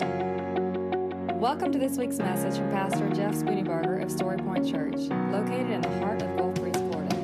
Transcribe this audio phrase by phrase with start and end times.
[0.00, 4.96] Welcome to this week's message from Pastor Jeff Spooneybarger of Storypoint Church,
[5.30, 7.14] located in the heart of Gulf Breeze, Florida.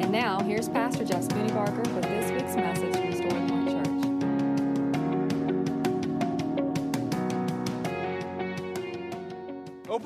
[0.00, 2.09] And now, here's Pastor Jeff Spooneybarger with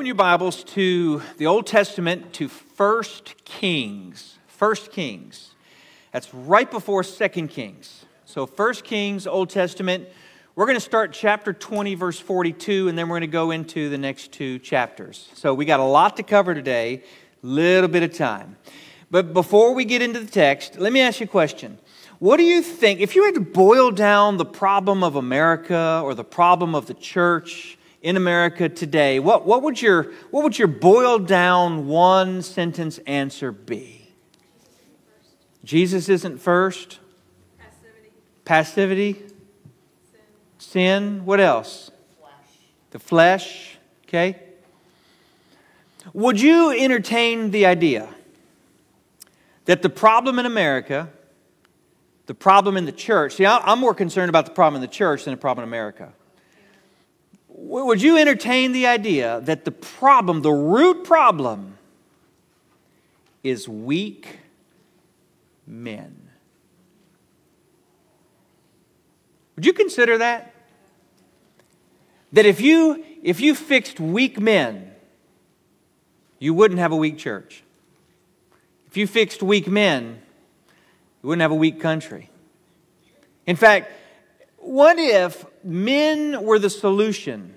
[0.05, 3.05] Open your Bibles to the Old Testament to 1
[3.47, 4.37] Kings.
[4.59, 5.53] 1 Kings.
[6.13, 8.05] That's right before 2 Kings.
[8.27, 10.07] So 1 Kings, Old Testament.
[10.57, 13.89] We're going to start chapter 20, verse 42, and then we're going to go into
[13.89, 15.31] the next two chapters.
[15.33, 17.03] So we got a lot to cover today,
[17.41, 18.59] little bit of time.
[19.11, 21.79] But before we get into the text, let me ask you a question.
[22.19, 26.15] What do you think, if you had to boil down the problem of America or
[26.15, 30.69] the problem of the church in America today, what, what, would, your, what would your
[30.69, 34.11] boiled down one sentence answer be?
[35.65, 36.99] Jesus isn't first.
[37.59, 38.11] Passivity.
[38.45, 39.13] Passivity.
[39.15, 40.21] Sin.
[40.59, 41.25] Sin.
[41.25, 41.87] What else?
[41.87, 42.59] The flesh.
[42.91, 43.79] The flesh.
[44.07, 44.39] Okay.
[46.13, 48.07] Would you entertain the idea
[49.65, 51.09] that the problem in America,
[52.27, 55.25] the problem in the church, see, I'm more concerned about the problem in the church
[55.25, 56.13] than the problem in America.
[57.67, 61.79] Would you entertain the idea that the problem, the root problem,
[63.45, 64.39] is weak
[65.67, 66.31] men.
[69.55, 70.53] Would you consider that?
[72.33, 74.93] That if you if you fixed weak men,
[76.41, 77.63] you wouldn't have a weak church.
[78.89, 80.21] If you fixed weak men,
[81.23, 82.31] you wouldn't have a weak country.
[83.47, 83.91] In fact,
[84.57, 87.54] what if men were the solution?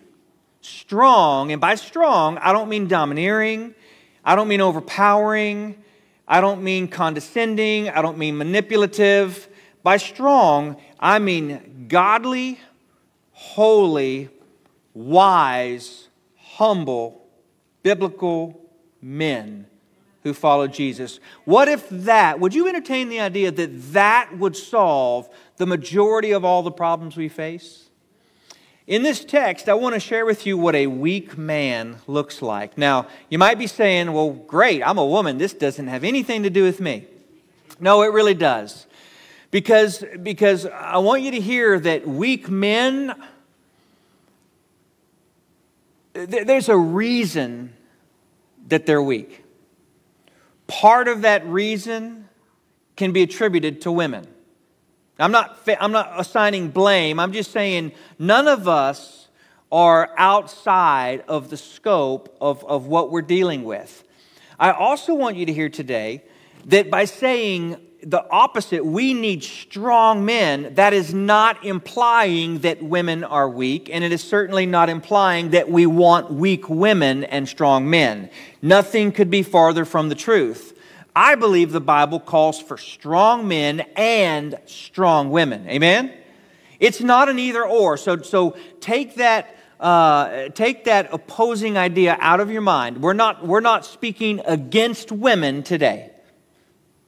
[0.67, 3.73] Strong, and by strong, I don't mean domineering,
[4.25, 5.81] I don't mean overpowering,
[6.27, 9.47] I don't mean condescending, I don't mean manipulative.
[9.81, 12.59] By strong, I mean godly,
[13.31, 14.29] holy,
[14.93, 17.25] wise, humble,
[17.81, 18.59] biblical
[19.01, 19.67] men
[20.23, 21.21] who follow Jesus.
[21.45, 26.43] What if that, would you entertain the idea that that would solve the majority of
[26.43, 27.86] all the problems we face?
[28.87, 32.77] In this text, I want to share with you what a weak man looks like.
[32.77, 35.37] Now, you might be saying, well, great, I'm a woman.
[35.37, 37.05] This doesn't have anything to do with me.
[37.81, 38.87] No, it really does.
[39.51, 43.13] Because, because I want you to hear that weak men,
[46.13, 47.73] there's a reason
[48.69, 49.43] that they're weak.
[50.67, 52.29] Part of that reason
[52.95, 54.27] can be attributed to women.
[55.19, 57.19] I'm not, I'm not assigning blame.
[57.19, 59.27] I'm just saying none of us
[59.71, 64.03] are outside of the scope of, of what we're dealing with.
[64.59, 66.23] I also want you to hear today
[66.65, 73.23] that by saying the opposite, we need strong men, that is not implying that women
[73.23, 77.89] are weak, and it is certainly not implying that we want weak women and strong
[77.89, 78.29] men.
[78.61, 80.76] Nothing could be farther from the truth.
[81.17, 85.67] I believe the Bible calls for strong men and strong women.
[85.67, 86.13] Amen?
[86.79, 87.97] It's not an either or.
[87.97, 89.55] So, so take that.
[89.79, 92.99] Uh, take that opposing idea out of your mind.
[92.99, 96.09] We're not, we're not speaking against women today.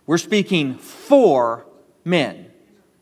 [0.06, 1.66] We're speaking for
[2.06, 2.46] men.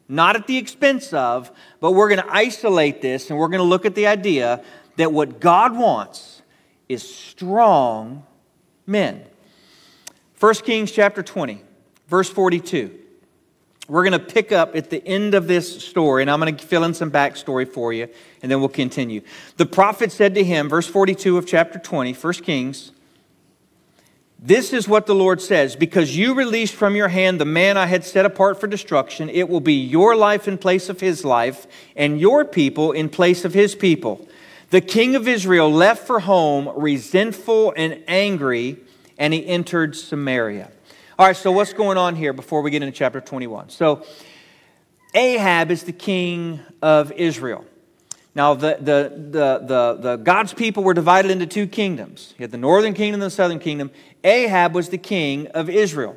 [0.07, 1.51] Not at the expense of,
[1.81, 4.63] but we're going to isolate this and we're going to look at the idea
[4.95, 6.41] that what God wants
[6.87, 8.25] is strong
[8.85, 9.25] men.
[10.39, 11.63] 1 Kings chapter 20,
[12.07, 12.91] verse 42.
[13.87, 16.63] We're going to pick up at the end of this story, and I'm going to
[16.63, 18.07] fill in some backstory for you,
[18.43, 19.21] and then we'll continue.
[19.55, 22.91] The prophet said to him, verse 42 of chapter 20, 1 Kings,
[24.37, 27.87] This is what the Lord says Because you released from your hand the man I
[27.87, 31.65] had set apart for destruction, it will be your life in place of his life,
[31.95, 34.27] and your people in place of his people.
[34.69, 38.81] The king of Israel left for home, resentful and angry
[39.17, 40.71] and he entered Samaria.
[41.19, 43.69] All right, so what's going on here before we get into chapter 21?
[43.69, 44.05] So,
[45.15, 47.65] Ahab is the king of Israel.
[48.35, 52.35] Now, the, the, the, the, the, God's people were divided into two kingdoms.
[52.37, 53.89] You had the northern kingdom and the southern kingdom.
[54.23, 56.15] Ahab was the king of Israel.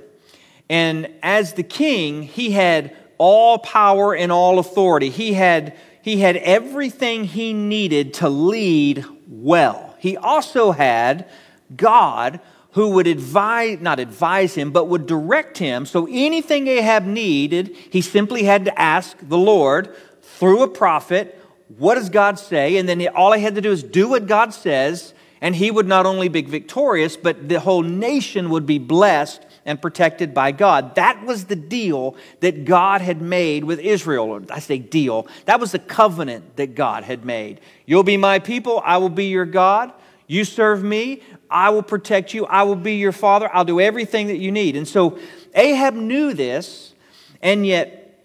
[0.68, 5.08] And as the king, he had all power and all authority.
[5.08, 9.96] He had, he had everything he needed to lead well.
[9.98, 11.26] He also had
[11.74, 12.40] God
[12.72, 15.86] who would advise, not advise him, but would direct him.
[15.86, 21.36] So anything Ahab needed, he simply had to ask the Lord through a prophet,
[21.78, 22.76] what does God say?
[22.76, 25.86] And then all he had to do is do what God says, and he would
[25.86, 30.94] not only be victorious, but the whole nation would be blessed and protected by God.
[30.94, 34.44] That was the deal that God had made with Israel.
[34.50, 37.60] I say deal, that was the covenant that God had made.
[37.86, 39.92] You'll be my people, I will be your God.
[40.30, 44.28] You serve me, I will protect you, I will be your father, I'll do everything
[44.28, 44.76] that you need.
[44.76, 45.18] And so
[45.56, 46.94] Ahab knew this,
[47.42, 48.16] and yet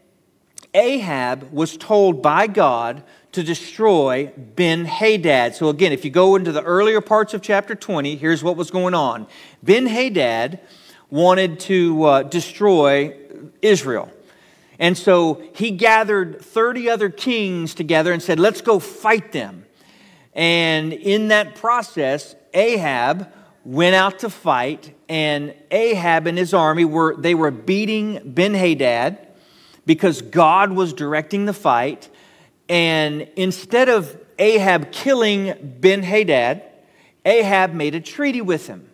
[0.76, 5.56] Ahab was told by God to destroy Ben Hadad.
[5.56, 8.70] So, again, if you go into the earlier parts of chapter 20, here's what was
[8.70, 9.26] going on
[9.64, 10.60] Ben Hadad
[11.10, 13.18] wanted to uh, destroy
[13.64, 14.12] Israel.
[14.78, 19.65] And so he gathered 30 other kings together and said, Let's go fight them.
[20.36, 23.32] And in that process, Ahab
[23.64, 29.28] went out to fight, and Ahab and his army were they were beating Ben Hadad
[29.86, 32.10] because God was directing the fight.
[32.68, 36.64] And instead of Ahab killing Ben Hadad,
[37.24, 38.90] Ahab made a treaty with him.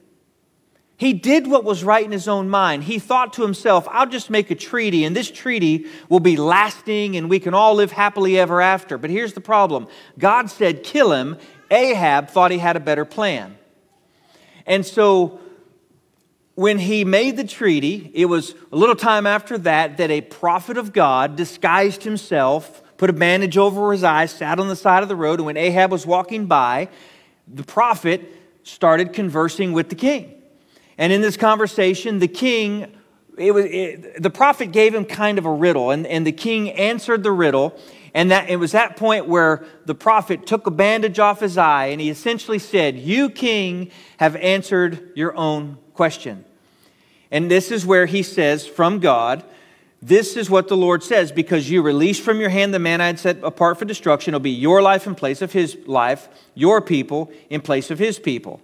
[1.02, 2.84] He did what was right in his own mind.
[2.84, 7.18] He thought to himself, I'll just make a treaty, and this treaty will be lasting,
[7.18, 9.00] and we can all live happily ever after.
[9.00, 9.88] But here's the problem
[10.20, 11.40] God said, kill him.
[11.72, 13.58] Ahab thought he had a better plan.
[14.68, 15.40] And so
[16.54, 20.78] when he made the treaty, it was a little time after that that a prophet
[20.78, 25.10] of God disguised himself, put a bandage over his eyes, sat on the side of
[25.10, 26.90] the road, and when Ahab was walking by,
[27.48, 28.22] the prophet
[28.62, 30.38] started conversing with the king.
[30.98, 32.94] And in this conversation, the king,
[33.38, 36.70] it was, it, the prophet gave him kind of a riddle, and, and the king
[36.72, 37.78] answered the riddle.
[38.14, 41.86] And that it was that point where the prophet took a bandage off his eye
[41.86, 46.44] and he essentially said, You, king, have answered your own question.
[47.32, 49.46] And this is where he says from God,
[50.02, 53.08] This is what the Lord says, because you released from your hand the man I
[53.08, 54.34] had set apart for destruction.
[54.34, 58.20] It'll be your life in place of his life, your people in place of his
[58.20, 58.62] people.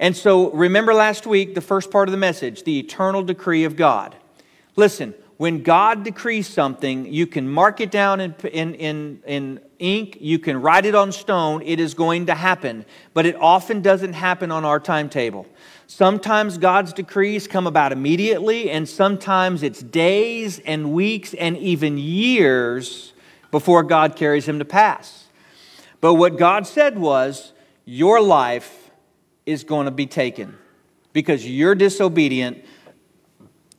[0.00, 3.76] And so remember last week, the first part of the message, the eternal decree of
[3.76, 4.16] God.
[4.74, 10.16] Listen, when God decrees something, you can mark it down in, in, in, in, ink,
[10.20, 12.86] you can write it on stone, it is going to happen.
[13.12, 15.46] But it often doesn't happen on our timetable.
[15.86, 23.12] Sometimes God's decrees come about immediately, and sometimes it's days and weeks and even years
[23.50, 25.26] before God carries him to pass.
[26.00, 27.52] But what God said was,
[27.84, 28.79] Your life
[29.50, 30.56] is going to be taken
[31.12, 32.64] because you're disobedient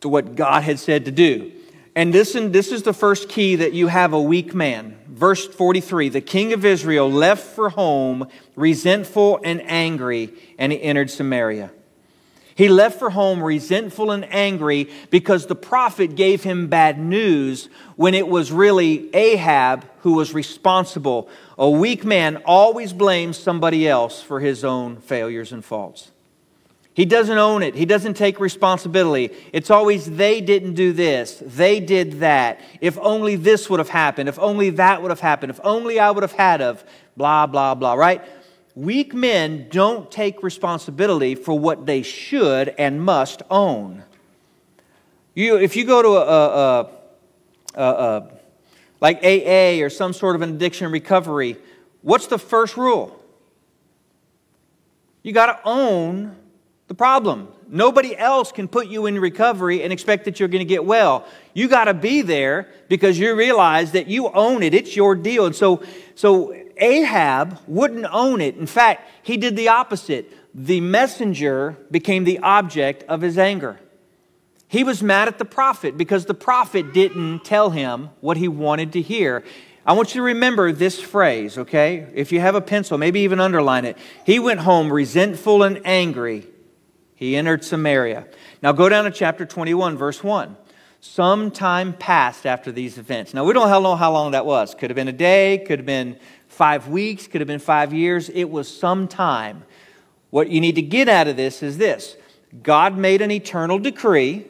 [0.02, 1.52] to what God had said to do.
[1.96, 4.98] And this, this is the first key that you have a weak man.
[5.08, 11.10] Verse 43 The king of Israel left for home, resentful and angry, and he entered
[11.10, 11.72] Samaria.
[12.56, 18.14] He left for home resentful and angry because the prophet gave him bad news when
[18.14, 21.30] it was really Ahab who was responsible.
[21.58, 26.12] A weak man always blames somebody else for his own failures and faults.
[26.94, 27.74] He doesn't own it.
[27.74, 29.34] He doesn't take responsibility.
[29.54, 31.42] It's always, they didn't do this.
[31.46, 32.60] They did that.
[32.82, 34.28] If only this would have happened.
[34.28, 35.52] If only that would have happened.
[35.52, 36.84] If only I would have had of,
[37.16, 38.22] blah, blah, blah, right?
[38.76, 44.04] Weak men don't take responsibility for what they should and must own.
[45.34, 46.90] You, if you go to a, a,
[47.76, 48.32] a, a
[49.02, 51.58] like AA or some sort of an addiction recovery,
[52.02, 53.18] what's the first rule?
[55.24, 56.36] You got to own
[56.88, 57.48] the problem.
[57.68, 61.26] Nobody else can put you in recovery and expect that you're going to get well.
[61.54, 64.74] You got to be there because you realize that you own it.
[64.74, 65.46] It's your deal.
[65.46, 65.84] And so,
[66.16, 68.58] so Ahab wouldn't own it.
[68.58, 70.34] In fact, he did the opposite.
[70.54, 73.80] The messenger became the object of his anger.
[74.68, 78.94] He was mad at the prophet because the prophet didn't tell him what he wanted
[78.94, 79.44] to hear.
[79.86, 82.08] I want you to remember this phrase, okay?
[82.14, 83.98] If you have a pencil, maybe even underline it.
[84.26, 86.48] He went home resentful and angry.
[87.16, 88.28] He entered Samaria.
[88.64, 90.56] Now go down to chapter 21, verse 1.
[91.02, 93.34] Some time passed after these events.
[93.34, 94.76] Now we don't know how long that was.
[94.76, 96.18] Could have been a day, could have been
[96.62, 98.30] five weeks, could have been five years.
[98.30, 99.64] It was some time.
[100.30, 102.16] What you need to get out of this is this
[102.62, 104.46] God made an eternal decree,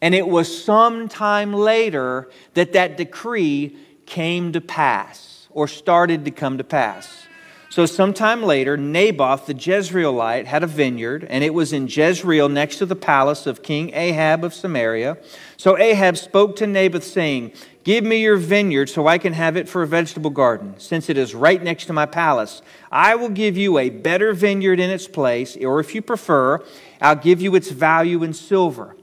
[0.00, 6.30] and it was some time later that that decree came to pass or started to
[6.30, 7.26] come to pass.
[7.68, 12.76] So, sometime later, Naboth the Jezreelite had a vineyard, and it was in Jezreel next
[12.76, 15.18] to the palace of King Ahab of Samaria.
[15.56, 17.52] So Ahab spoke to Naboth, saying,
[17.88, 21.16] Give me your vineyard so I can have it for a vegetable garden, since it
[21.16, 22.60] is right next to my palace.
[22.92, 26.62] I will give you a better vineyard in its place, or if you prefer,
[27.00, 28.94] I'll give you its value in silver.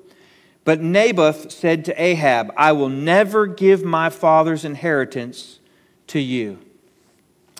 [0.66, 5.60] But Naboth said to Ahab, I will never give my father's inheritance
[6.06, 6.60] to you.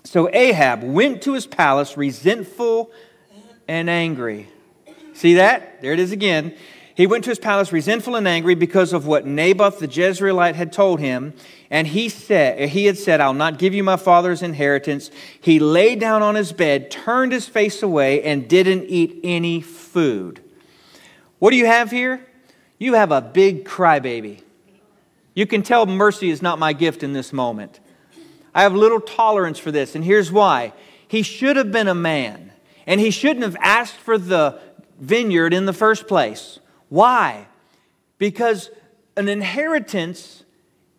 [0.04, 2.92] So Ahab went to his palace resentful
[3.66, 4.48] and angry.
[5.12, 5.82] See that?
[5.82, 6.54] There it is again.
[6.96, 10.72] He went to his palace resentful and angry because of what Naboth the Jezreelite had
[10.72, 11.34] told him.
[11.70, 15.10] And he said, he had said, I'll not give you my father's inheritance.
[15.38, 20.42] He lay down on his bed, turned his face away, and didn't eat any food.
[21.38, 22.26] What do you have here?
[22.78, 24.40] You have a big crybaby.
[25.34, 27.78] You can tell mercy is not my gift in this moment.
[28.54, 30.72] I have little tolerance for this, and here's why.
[31.06, 32.52] He should have been a man,
[32.86, 34.58] and he shouldn't have asked for the
[34.98, 36.58] vineyard in the first place.
[36.96, 37.46] Why?
[38.16, 38.70] Because
[39.18, 40.44] an inheritance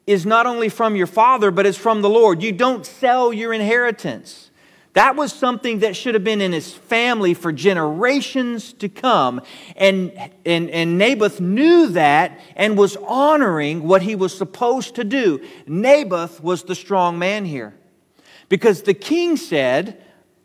[0.06, 2.44] is not only from your father, but it's from the Lord.
[2.44, 4.51] You don't sell your inheritance.
[4.94, 9.42] That was something that should have been in his family for generations to come.
[9.75, 10.12] And,
[10.46, 15.44] and, and Naboth knew that and was honoring what he was supposed to do.
[15.66, 17.74] Naboth was the strong man here.
[18.50, 20.00] Because the king said,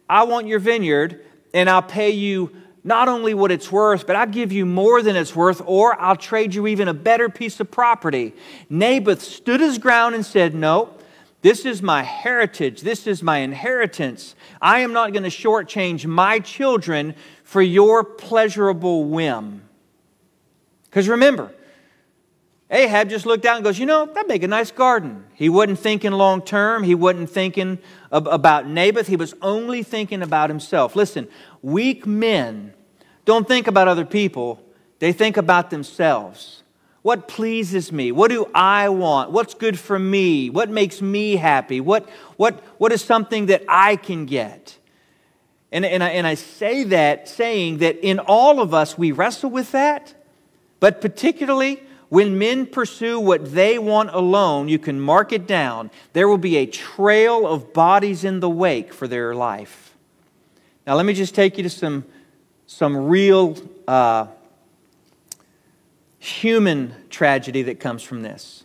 [0.09, 4.27] I want your vineyard and I'll pay you not only what it's worth, but I'll
[4.27, 7.71] give you more than it's worth, or I'll trade you even a better piece of
[7.71, 8.35] property.
[8.69, 10.91] Naboth stood his ground and said, No,
[11.43, 12.83] this is my heritage.
[12.83, 14.35] This is my inheritance.
[14.61, 19.63] I am not going to shortchange my children for your pleasurable whim.
[20.85, 21.53] Because remember,
[22.73, 25.27] Ahab just looked out and goes, You know, that'd make a nice garden.
[25.35, 26.83] He wasn't thinking long term.
[26.83, 27.79] He wasn't thinking
[28.11, 29.07] about Naboth.
[29.07, 30.97] He was only thinking about himself.
[30.97, 31.29] Listen,
[31.61, 32.73] Weak men
[33.25, 34.63] don't think about other people,
[34.99, 36.63] they think about themselves.
[37.03, 38.13] What pleases me?
[38.13, 39.33] What do I want?
[39.33, 40.51] What's good for me?
[40.51, 41.81] What makes me happy?
[41.81, 44.79] What, what, what is something that I can get?
[45.73, 49.51] And, and, I, and I say that saying that in all of us we wrestle
[49.51, 50.15] with that,
[50.79, 55.91] but particularly when men pursue what they want alone, you can mark it down.
[56.13, 59.95] There will be a trail of bodies in the wake for their life.
[60.87, 62.05] Now, let me just take you to some,
[62.67, 63.57] some real
[63.89, 64.27] uh,
[66.19, 68.65] human tragedy that comes from this.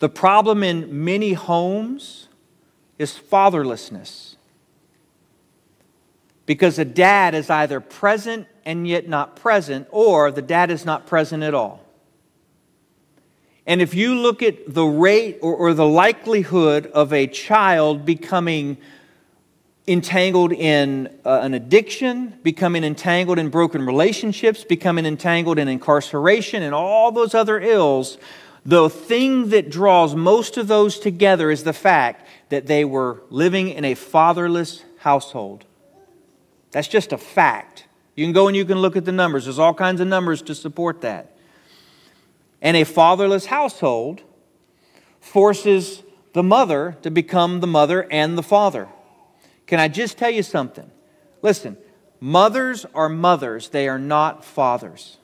[0.00, 2.26] The problem in many homes
[2.98, 4.34] is fatherlessness.
[6.46, 11.06] Because a dad is either present and yet not present, or the dad is not
[11.06, 11.85] present at all.
[13.66, 18.78] And if you look at the rate or, or the likelihood of a child becoming
[19.88, 26.74] entangled in uh, an addiction, becoming entangled in broken relationships, becoming entangled in incarceration, and
[26.74, 28.18] all those other ills,
[28.64, 33.68] the thing that draws most of those together is the fact that they were living
[33.68, 35.64] in a fatherless household.
[36.72, 37.86] That's just a fact.
[38.16, 40.42] You can go and you can look at the numbers, there's all kinds of numbers
[40.42, 41.35] to support that.
[42.66, 44.22] And a fatherless household
[45.20, 48.88] forces the mother to become the mother and the father.
[49.68, 50.90] Can I just tell you something?
[51.42, 51.76] Listen,
[52.18, 55.18] mothers are mothers, they are not fathers.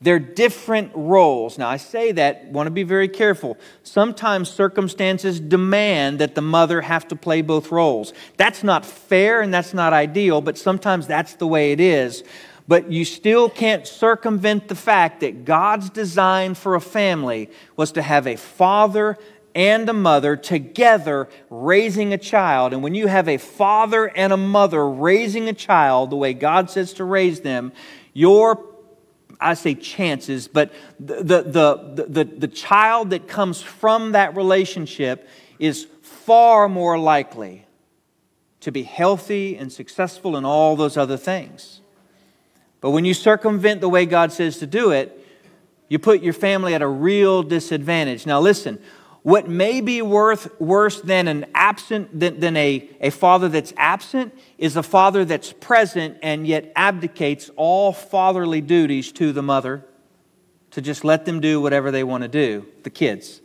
[0.00, 1.58] They're different roles.
[1.58, 3.58] Now, I say that, want to be very careful.
[3.82, 8.14] Sometimes circumstances demand that the mother have to play both roles.
[8.38, 12.24] That's not fair and that's not ideal, but sometimes that's the way it is.
[12.68, 18.02] But you still can't circumvent the fact that God's design for a family was to
[18.02, 19.16] have a father
[19.54, 22.74] and a mother together raising a child.
[22.74, 26.70] And when you have a father and a mother raising a child the way God
[26.70, 27.72] says to raise them,
[28.12, 28.64] your
[29.40, 35.28] I say chances, but the, the, the, the, the child that comes from that relationship
[35.58, 37.64] is far more likely
[38.60, 41.80] to be healthy and successful in all those other things.
[42.80, 45.14] But when you circumvent the way God says to do it,
[45.88, 48.26] you put your family at a real disadvantage.
[48.26, 48.78] Now, listen,
[49.22, 54.32] what may be worth worse than an absent than, than a, a father that's absent
[54.58, 59.84] is a father that's present and yet abdicates all fatherly duties to the mother
[60.70, 63.40] to just let them do whatever they want to do, the kids.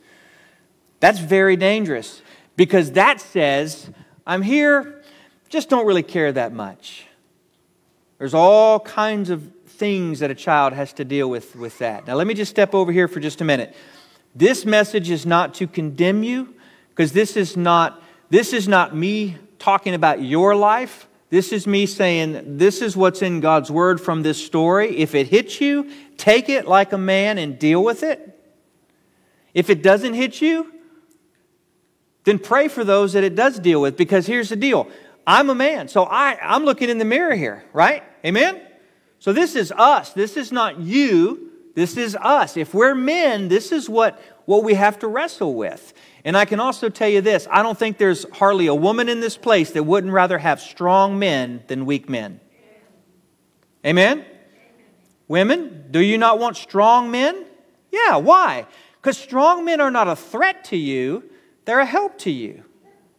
[0.99, 2.21] That's very dangerous
[2.55, 3.89] because that says,
[4.27, 5.03] I'm here,
[5.49, 7.07] just don't really care that much.
[8.23, 12.07] There's all kinds of things that a child has to deal with with that.
[12.07, 13.75] Now, let me just step over here for just a minute.
[14.33, 16.55] This message is not to condemn you,
[16.91, 21.09] because this is not this is not me talking about your life.
[21.31, 24.99] This is me saying, this is what's in God's word from this story.
[24.99, 28.41] If it hits you, take it like a man and deal with it.
[29.53, 30.71] If it doesn't hit you,
[32.23, 34.87] then pray for those that it does deal with, because here's the deal.
[35.25, 38.03] I'm a man, so I, I'm looking in the mirror here, right?
[38.25, 38.61] Amen?
[39.19, 40.11] So this is us.
[40.11, 41.51] This is not you.
[41.75, 42.57] This is us.
[42.57, 45.93] If we're men, this is what, what we have to wrestle with.
[46.25, 49.21] And I can also tell you this I don't think there's hardly a woman in
[49.21, 52.39] this place that wouldn't rather have strong men than weak men.
[53.85, 54.25] Amen?
[55.27, 57.45] Women, do you not want strong men?
[57.91, 58.65] Yeah, why?
[59.01, 61.23] Because strong men are not a threat to you,
[61.65, 62.63] they're a help to you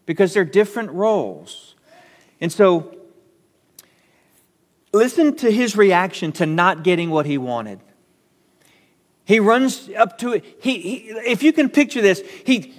[0.06, 1.73] because they're different roles.
[2.44, 2.94] And so,
[4.92, 7.80] listen to his reaction to not getting what he wanted.
[9.24, 10.44] He runs up to it.
[10.60, 12.74] He, he, if you can picture this, he,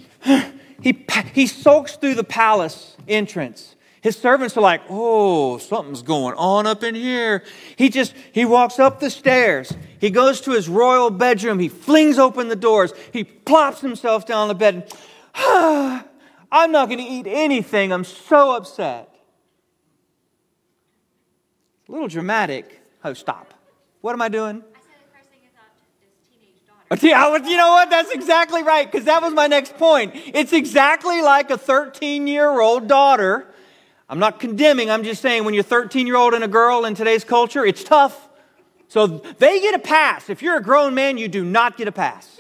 [0.84, 1.04] he,
[1.34, 3.76] he sulks through the palace entrance.
[4.02, 7.44] His servants are like, oh, something's going on up in here.
[7.76, 9.74] He just, he walks up the stairs.
[10.00, 11.58] He goes to his royal bedroom.
[11.58, 12.94] He flings open the doors.
[13.12, 14.94] He plops himself down on the bed.
[15.34, 16.06] Ah,
[16.52, 17.92] I'm not going to eat anything.
[17.92, 19.10] I'm so upset.
[21.88, 22.82] A little dramatic.
[23.04, 23.54] Oh, stop.
[24.02, 24.58] What am I doing?
[24.58, 27.04] I said, "Pressing is up to his teenage daughter." But
[27.48, 27.90] yeah, you know what?
[27.90, 30.14] That's exactly right, because that was my next point.
[30.16, 33.48] It's exactly like a 13 year old daughter.
[34.08, 36.94] I'm not condemning, I'm just saying when you're 13 year old and a girl in
[36.94, 38.30] today's culture, it's tough.
[38.88, 40.30] So they get a pass.
[40.30, 42.40] If you're a grown man, you do not get a pass.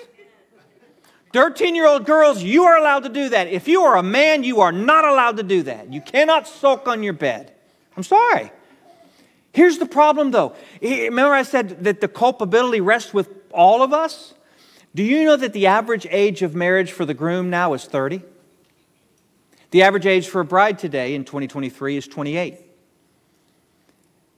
[1.34, 3.48] 13 year old girls, you are allowed to do that.
[3.48, 5.92] If you are a man, you are not allowed to do that.
[5.92, 7.52] You cannot sulk on your bed.
[7.98, 8.52] I'm sorry.
[9.56, 10.54] Here's the problem though.
[10.82, 14.34] Remember, I said that the culpability rests with all of us?
[14.94, 18.22] Do you know that the average age of marriage for the groom now is 30?
[19.72, 22.58] The average age for a bride today in 2023 is 28.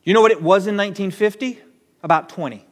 [0.03, 1.62] You know what it was in 1950?
[2.03, 2.63] About 20.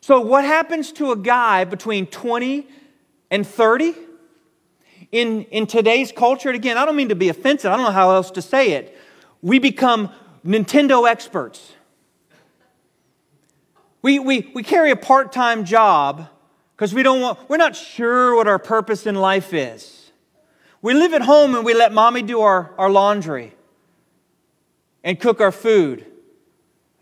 [0.00, 2.68] So, what happens to a guy between 20
[3.32, 3.92] and 30?
[5.10, 7.90] In, in today's culture, and again, I don't mean to be offensive, I don't know
[7.90, 8.96] how else to say it.
[9.42, 10.10] We become
[10.46, 11.72] Nintendo experts.
[14.02, 16.28] We, we, we carry a part time job
[16.76, 20.12] because we don't want, we're not sure what our purpose in life is.
[20.82, 23.54] We live at home and we let mommy do our, our laundry
[25.02, 26.06] and cook our food.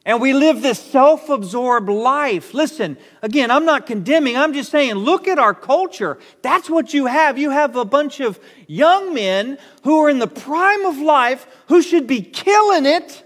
[0.07, 2.53] And we live this self absorbed life.
[2.53, 6.19] Listen, again, I'm not condemning, I'm just saying, look at our culture.
[6.43, 7.39] That's what you have.
[7.39, 11.81] You have a bunch of young men who are in the prime of life who
[11.81, 13.23] should be killing it,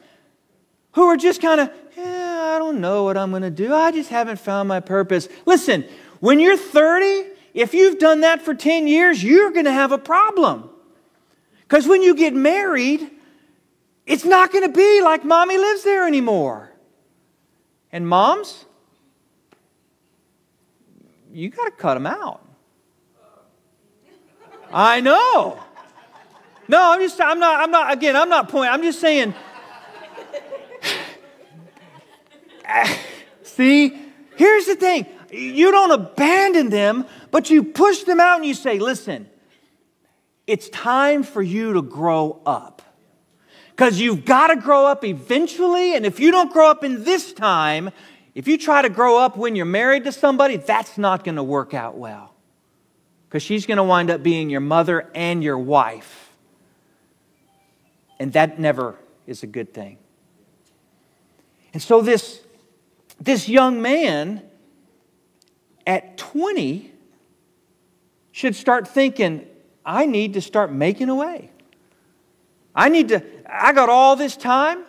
[0.98, 3.72] who are just kind of, I don't know what I'm going to do.
[3.72, 5.28] I just haven't found my purpose.
[5.46, 5.84] Listen,
[6.18, 9.98] when you're 30, if you've done that for 10 years, you're going to have a
[9.98, 10.68] problem.
[11.60, 13.12] Because when you get married,
[14.06, 16.72] it's not going to be like mommy lives there anymore.
[17.92, 18.64] And moms,
[21.32, 22.44] you got to cut them out.
[24.72, 25.62] I know.
[26.66, 29.32] No, I'm just, I'm not, I'm not, again, I'm not pointing, I'm just saying,
[33.42, 33.98] See,
[34.36, 38.78] here's the thing you don't abandon them, but you push them out and you say,
[38.78, 39.28] listen,
[40.46, 42.82] it's time for you to grow up.
[43.70, 47.32] Because you've got to grow up eventually, and if you don't grow up in this
[47.32, 47.90] time,
[48.34, 51.42] if you try to grow up when you're married to somebody, that's not going to
[51.42, 52.34] work out well.
[53.28, 56.32] Because she's going to wind up being your mother and your wife.
[58.18, 59.98] And that never is a good thing.
[61.72, 62.40] And so, this
[63.20, 64.42] this young man
[65.86, 66.92] at 20
[68.32, 69.46] should start thinking,
[69.84, 71.50] I need to start making a way.
[72.74, 74.84] I need to, I got all this time.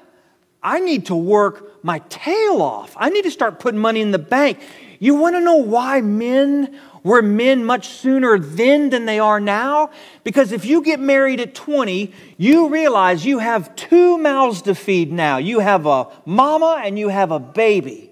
[0.62, 2.96] I need to work my tail off.
[2.98, 4.60] I need to start putting money in the bank.
[5.00, 9.92] You want to know why men were men much sooner then than they are now?
[10.26, 15.12] Because if you get married at 20, you realize you have two mouths to feed
[15.12, 15.38] now.
[15.38, 18.09] You have a mama and you have a baby.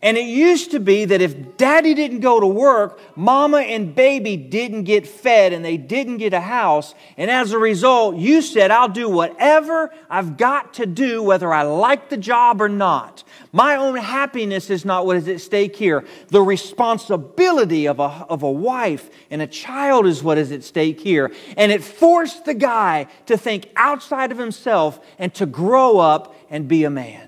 [0.00, 4.36] And it used to be that if daddy didn't go to work, mama and baby
[4.36, 6.94] didn't get fed and they didn't get a house.
[7.16, 11.62] And as a result, you said, I'll do whatever I've got to do, whether I
[11.62, 13.24] like the job or not.
[13.50, 16.04] My own happiness is not what is at stake here.
[16.28, 21.00] The responsibility of a, of a wife and a child is what is at stake
[21.00, 21.32] here.
[21.56, 26.68] And it forced the guy to think outside of himself and to grow up and
[26.68, 27.27] be a man.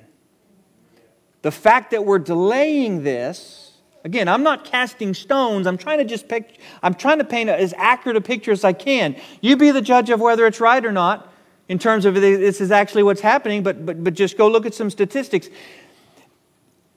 [1.42, 3.72] The fact that we're delaying this,
[4.04, 5.66] again, I'm not casting stones.
[5.66, 8.72] I'm trying to just pick, I'm trying to paint as accurate a picture as I
[8.72, 9.16] can.
[9.40, 11.32] You be the judge of whether it's right or not
[11.68, 14.74] in terms of this is actually what's happening, but, but, but just go look at
[14.74, 15.48] some statistics.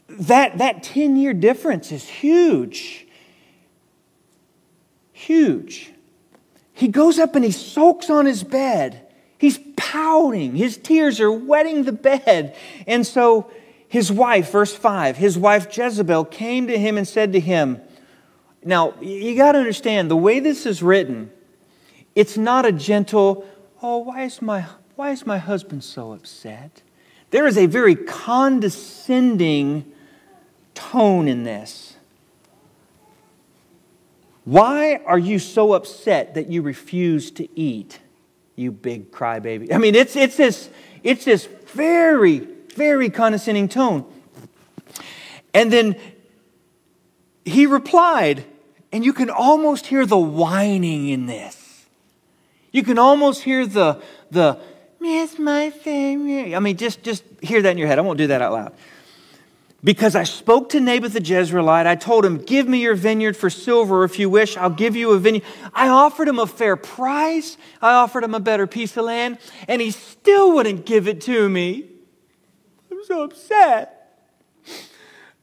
[0.10, 3.08] That, that 10 year difference is huge.
[5.12, 5.92] Huge.
[6.74, 9.08] He goes up and he soaks on his bed.
[9.38, 10.56] He's pouting.
[10.56, 12.56] His tears are wetting the bed.
[12.88, 13.52] And so
[13.94, 17.80] his wife, verse 5, his wife Jezebel came to him and said to him,
[18.66, 21.32] Now, you got to understand, the way this is written,
[22.16, 23.48] it's not a gentle,
[23.84, 26.82] oh, why is my, why is my husband so upset?
[27.30, 29.86] There is a very condescending
[30.74, 31.96] tone in this.
[34.44, 38.00] Why are you so upset that you refuse to eat,
[38.56, 39.72] you big crybaby?
[39.72, 40.72] I mean, it's, it's, this,
[41.04, 44.06] it's this very, very condescending tone.
[45.54, 45.96] And then
[47.46, 48.44] he replied,
[48.92, 51.86] and you can almost hear the whining in this.
[52.72, 54.60] You can almost hear the, the,
[55.00, 56.56] miss my family.
[56.56, 58.00] I mean, just, just hear that in your head.
[58.00, 58.74] I won't do that out loud.
[59.84, 63.50] Because I spoke to Naboth the Jezreelite, I told him, Give me your vineyard for
[63.50, 64.56] silver if you wish.
[64.56, 65.44] I'll give you a vineyard.
[65.74, 67.58] I offered him a fair price.
[67.82, 71.50] I offered him a better piece of land, and he still wouldn't give it to
[71.50, 71.93] me.
[73.04, 74.18] I'm so upset.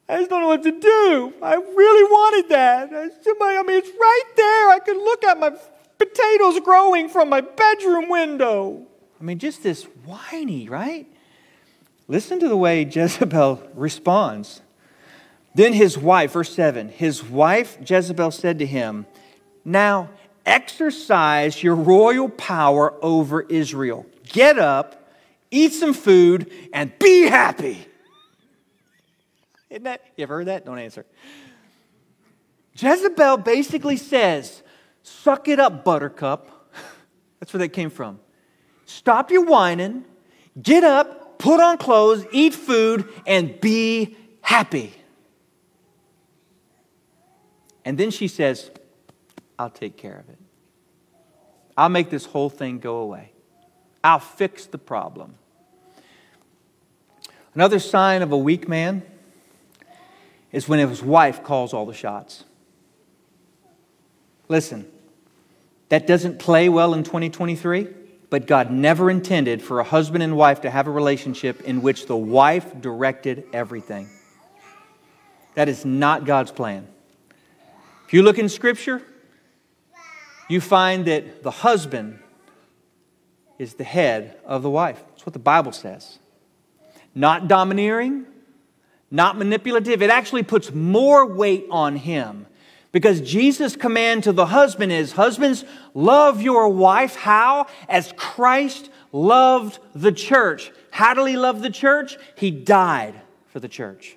[0.09, 1.35] I just don't know what to do.
[1.43, 2.89] I really wanted that.
[2.91, 4.71] I mean, it's right there.
[4.71, 5.53] I could look at my
[5.99, 8.87] potatoes growing from my bedroom window.
[9.21, 11.07] I mean, just this whiny, right?
[12.09, 14.63] Listen to the way Jezebel responds.
[15.55, 19.05] Then his wife, verse 7, his wife Jezebel said to him,
[19.65, 20.09] Now
[20.47, 24.07] exercise your royal power over Israel.
[24.25, 25.00] Get up,
[25.51, 27.87] eat some food, and be happy.
[29.69, 30.65] Isn't that, you ever heard that?
[30.65, 31.07] Don't answer.
[32.75, 34.63] Jezebel basically says,
[35.03, 36.73] Suck it up, buttercup.
[37.41, 38.21] That's where that came from.
[38.85, 40.05] Stop your whining,
[40.61, 44.93] get up, put on clothes, eat food, and be happy.
[47.85, 48.71] And then she says,
[49.59, 50.39] I'll take care of it.
[51.77, 53.33] I'll make this whole thing go away.
[54.03, 55.35] I'll fix the problem.
[57.55, 59.03] Another sign of a weak man
[60.53, 62.45] is when his wife calls all the shots.
[64.49, 64.91] Listen,
[65.89, 67.89] that doesn't play well in 2023,
[68.31, 72.07] but God never intended for a husband and wife to have a relationship in which
[72.07, 74.09] the wife directed everything.
[75.55, 76.87] That is not God's plan.
[78.07, 79.03] If you look in Scripture,
[80.49, 82.19] you find that the husband
[83.59, 85.03] is the head of the wife.
[85.11, 86.19] That's what the Bible says.
[87.15, 88.27] Not domineering,
[89.11, 90.03] not manipulative.
[90.03, 92.47] It actually puts more weight on him.
[92.93, 97.15] Because Jesus' command to the husband is Husbands, love your wife.
[97.15, 97.67] How?
[97.89, 100.73] As Christ loved the church.
[100.91, 102.17] How did he love the church?
[102.37, 103.15] He died
[103.49, 104.17] for the church.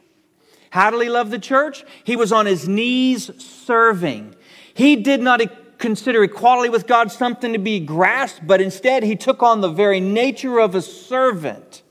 [0.72, 1.86] How did he love the church?
[2.04, 4.36] He was on his knees serving.
[4.74, 5.40] He did not
[5.78, 10.00] consider equality with God something to be grasped, but instead he took on the very
[10.00, 11.83] nature of a servant.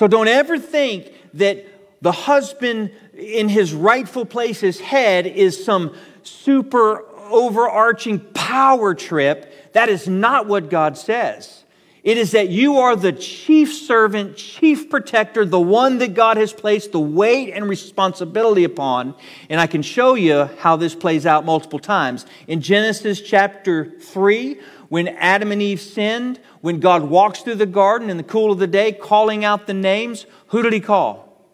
[0.00, 1.66] So don't ever think that
[2.00, 9.74] the husband in his rightful place, his head, is some super overarching power trip.
[9.74, 11.64] That is not what God says.
[12.02, 16.50] It is that you are the chief servant, chief protector, the one that God has
[16.50, 19.14] placed the weight and responsibility upon.
[19.50, 22.24] And I can show you how this plays out multiple times.
[22.46, 24.58] In Genesis chapter 3,
[24.88, 28.58] when Adam and Eve sinned, when God walks through the garden in the cool of
[28.58, 31.46] the day, calling out the names, who did he call?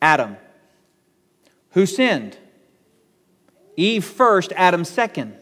[0.00, 0.36] Adam.
[1.70, 2.36] Who sinned?
[3.76, 5.34] Eve first, Adam second.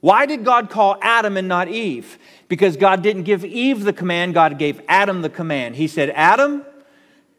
[0.00, 2.18] Why did God call Adam and not Eve?
[2.48, 5.76] Because God didn't give Eve the command, God gave Adam the command.
[5.76, 6.64] He said, Adam,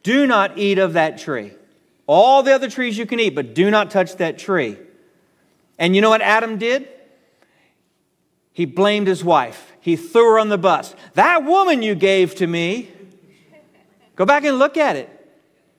[0.02, 1.52] do not eat of that tree.
[2.06, 4.78] All the other trees you can eat, but do not touch that tree.
[5.78, 6.88] And you know what Adam did?
[8.54, 9.74] He blamed his wife.
[9.80, 10.96] He threw her on the bus.
[11.16, 12.90] That woman you gave to me.
[14.16, 15.10] Go back and look at it.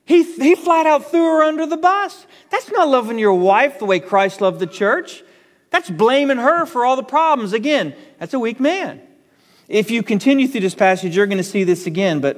[0.03, 2.27] He, he flat out threw her under the bus.
[2.51, 5.23] That's not loving your wife the way Christ loved the church.
[5.71, 7.53] That's blaming her for all the problems.
[7.53, 9.01] Again, that's a weak man.
[9.67, 12.37] If you continue through this passage, you're going to see this again, but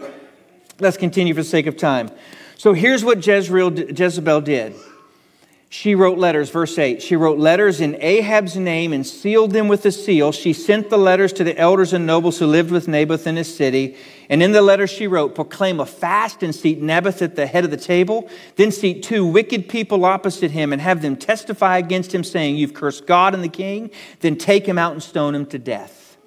[0.80, 2.10] let's continue for the sake of time.
[2.56, 4.76] So here's what Jezreel, Jezebel did.
[5.69, 7.01] She wrote letters, verse 8.
[7.01, 10.32] She wrote letters in Ahab's name and sealed them with a seal.
[10.32, 13.53] She sent the letters to the elders and nobles who lived with Naboth in his
[13.53, 13.97] city.
[14.30, 17.65] And in the letter she wrote, Proclaim a fast and seat Naboth at the head
[17.65, 18.30] of the table.
[18.56, 22.73] Then seat two wicked people opposite him and have them testify against him, saying, You've
[22.73, 23.91] cursed God and the king.
[24.21, 26.17] Then take him out and stone him to death.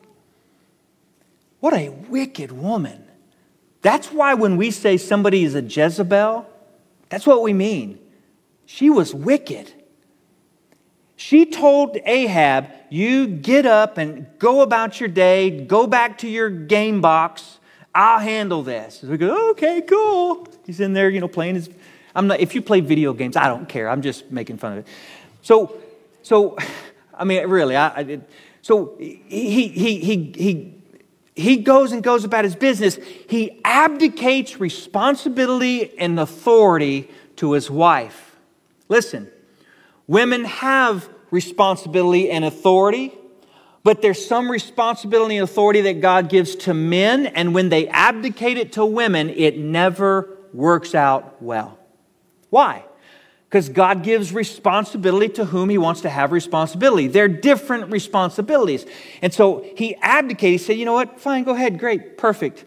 [1.60, 3.04] What a wicked woman.
[3.80, 6.46] That's why when we say somebody is a Jezebel,
[7.08, 7.98] that's what we mean.
[8.72, 9.72] She was wicked.
[11.16, 16.48] She told Ahab, You get up and go about your day, go back to your
[16.48, 17.58] game box.
[17.92, 19.02] I'll handle this.
[19.02, 20.46] We go, okay, cool.
[20.64, 21.68] He's in there, you know, playing his.
[22.14, 23.88] I'm not, if you play video games, I don't care.
[23.88, 24.86] I'm just making fun of it.
[25.42, 25.76] So,
[26.22, 26.56] so,
[27.12, 28.20] I mean, really, I, I
[28.62, 30.74] so he, he, he, he,
[31.34, 33.00] he goes and goes about his business.
[33.28, 38.29] He abdicates responsibility and authority to his wife.
[38.90, 39.30] Listen,
[40.08, 43.14] women have responsibility and authority,
[43.84, 48.58] but there's some responsibility and authority that God gives to men, and when they abdicate
[48.58, 51.78] it to women, it never works out well.
[52.50, 52.84] Why?
[53.48, 57.06] Because God gives responsibility to whom He wants to have responsibility.
[57.06, 58.86] They're different responsibilities.
[59.22, 60.52] And so He abdicated.
[60.52, 61.20] He said, You know what?
[61.20, 61.78] Fine, go ahead.
[61.78, 62.18] Great.
[62.18, 62.64] Perfect.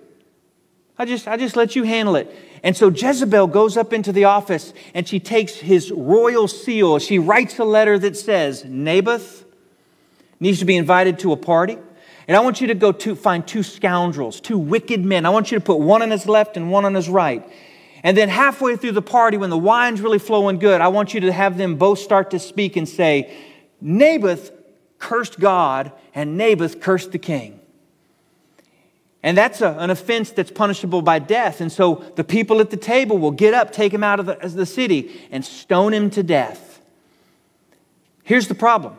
[0.97, 2.33] I just, I just let you handle it.
[2.63, 6.97] And so Jezebel goes up into the office and she takes his royal seal.
[6.99, 9.45] She writes a letter that says, Naboth
[10.39, 11.77] needs to be invited to a party.
[12.25, 15.25] And I want you to go to find two scoundrels, two wicked men.
[15.25, 17.45] I want you to put one on his left and one on his right.
[18.01, 21.19] And then halfway through the party, when the wine's really flowing good, I want you
[21.21, 23.33] to have them both start to speak and say,
[23.81, 24.51] Naboth
[24.99, 27.59] cursed God and Naboth cursed the king.
[29.23, 31.61] And that's a, an offense that's punishable by death.
[31.61, 34.35] And so the people at the table will get up, take him out of the,
[34.35, 36.81] the city, and stone him to death.
[38.23, 38.97] Here's the problem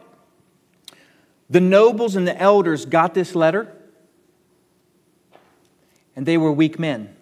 [1.51, 3.71] the nobles and the elders got this letter,
[6.17, 7.15] and they were weak men.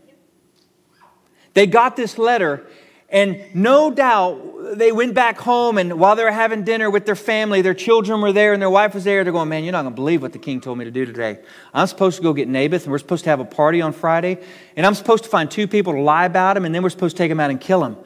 [1.54, 2.66] They got this letter,
[3.12, 7.14] and no doubt they went back home, and while they were having dinner with their
[7.14, 9.22] family, their children were there and their wife was there.
[9.22, 11.04] They're going, Man, you're not going to believe what the king told me to do
[11.04, 11.38] today.
[11.74, 14.42] I'm supposed to go get Naboth, and we're supposed to have a party on Friday,
[14.76, 17.16] and I'm supposed to find two people to lie about him, and then we're supposed
[17.16, 17.96] to take him out and kill him.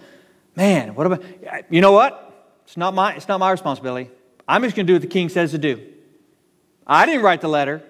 [0.56, 1.22] Man, what about,
[1.70, 2.22] you know what?
[2.64, 4.10] It's not my, it's not my responsibility.
[4.48, 5.86] I'm just going to do what the king says to do.
[6.86, 7.82] I didn't write the letter.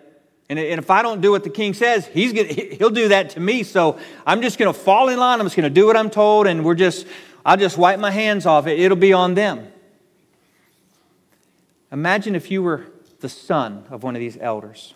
[0.49, 3.41] And, if I don't do what the king says, he's gonna, he'll do that to
[3.41, 3.65] me.
[3.65, 5.41] So I'm just going to fall in line.
[5.41, 7.07] I'm just going to do what I'm told, and we're just,
[7.45, 8.79] I'll just wipe my hands off it.
[8.79, 9.73] It'll be on them.
[11.91, 12.87] Imagine if you were
[13.21, 14.95] the son of one of these elders.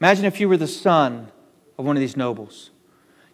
[0.00, 1.28] Imagine if you were the son
[1.78, 2.70] of one of these nobles.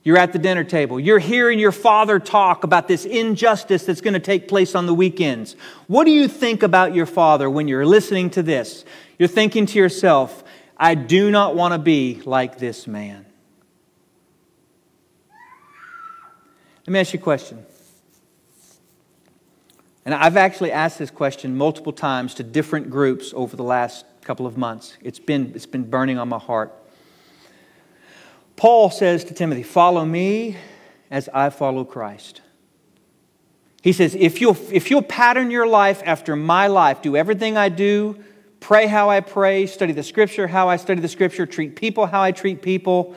[0.02, 0.98] You're at the dinner table.
[0.98, 4.94] You're hearing your father talk about this injustice that's going to take place on the
[4.94, 5.56] weekends.
[5.88, 8.84] What do you think about your father when you're listening to this?
[9.18, 10.42] You're thinking to yourself,
[10.82, 13.26] I do not want to be like this man.
[16.86, 17.66] Let me ask you a question.
[20.06, 24.46] And I've actually asked this question multiple times to different groups over the last couple
[24.46, 24.96] of months.
[25.02, 26.72] It's been, it's been burning on my heart.
[28.56, 30.56] Paul says to Timothy, Follow me
[31.10, 32.40] as I follow Christ.
[33.82, 37.68] He says, if you'll, if you'll pattern your life after my life, do everything I
[37.68, 38.22] do,
[38.60, 42.22] pray how I pray, study the scripture how I study the scripture, treat people how
[42.22, 43.14] I treat people.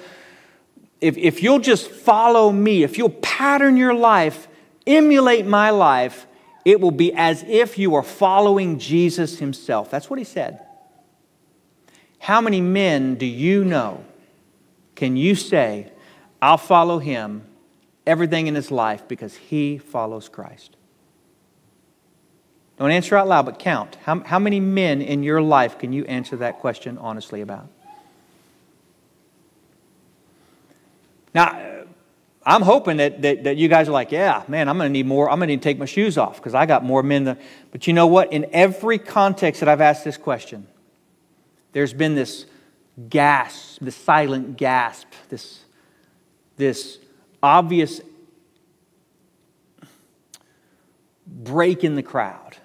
[0.99, 4.47] If, if you'll just follow me, if you'll pattern your life,
[4.87, 6.25] emulate my life,
[6.65, 9.91] it will be as if you are following Jesus himself.
[9.91, 10.65] That's what he said.
[12.19, 14.05] How many men do you know
[14.95, 15.91] can you say,
[16.41, 17.43] I'll follow him
[18.05, 20.77] everything in his life because he follows Christ?
[22.83, 23.95] Don't answer out loud, but count.
[24.03, 27.69] How, how many men in your life can you answer that question honestly about?
[31.33, 31.85] Now,
[32.45, 35.05] I'm hoping that, that, that you guys are like, yeah, man, I'm going to need
[35.05, 35.29] more.
[35.29, 37.37] I'm going to need to take my shoes off because I got more men than.
[37.71, 38.33] But you know what?
[38.33, 40.67] In every context that I've asked this question,
[41.71, 42.47] there's been this
[43.07, 45.63] gasp, this silent gasp, this,
[46.57, 46.99] this
[47.41, 48.01] obvious
[51.25, 52.57] break in the crowd.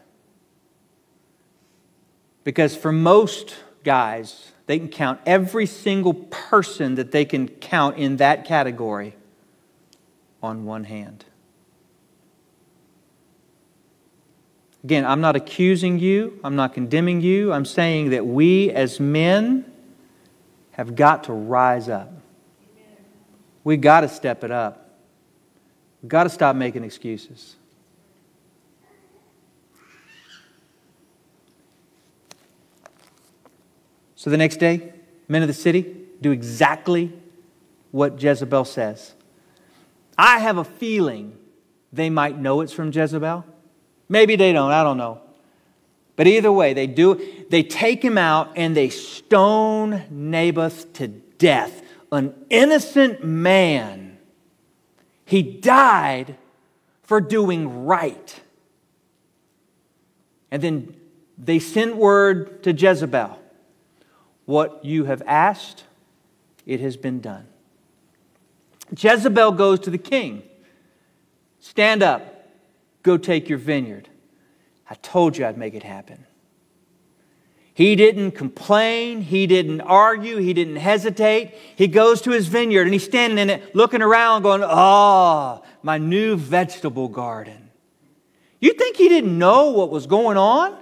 [2.49, 8.17] Because for most guys, they can count every single person that they can count in
[8.17, 9.15] that category
[10.43, 11.27] on one hand.
[14.83, 17.53] Again, I'm not accusing you, I'm not condemning you.
[17.53, 19.71] I'm saying that we as men
[20.71, 22.11] have got to rise up.
[23.63, 24.97] We've got to step it up.
[26.01, 27.57] We've got to stop making excuses.
[34.19, 34.93] So the next day,
[35.29, 37.13] men of the city do exactly
[37.93, 39.15] what Jezebel says.
[40.19, 41.39] I have a feeling
[41.93, 43.45] they might know it's from Jezebel.
[44.09, 45.21] Maybe they don't, I don't know.
[46.17, 51.81] But either way, they do they take him out and they stone Naboth to death,
[52.11, 54.19] an innocent man.
[55.27, 56.37] He died
[57.05, 58.41] for doing right.
[60.51, 60.97] And then
[61.39, 63.39] they sent word to Jezebel
[64.49, 65.85] what you have asked,
[66.65, 67.47] it has been done.
[68.97, 70.43] Jezebel goes to the king
[71.61, 72.49] Stand up,
[73.03, 74.09] go take your vineyard.
[74.89, 76.25] I told you I'd make it happen.
[77.75, 79.21] He didn't complain.
[79.21, 80.39] He didn't argue.
[80.39, 81.53] He didn't hesitate.
[81.77, 85.99] He goes to his vineyard and he's standing in it, looking around, going, Oh, my
[85.99, 87.69] new vegetable garden.
[88.61, 90.75] You think he didn't know what was going on?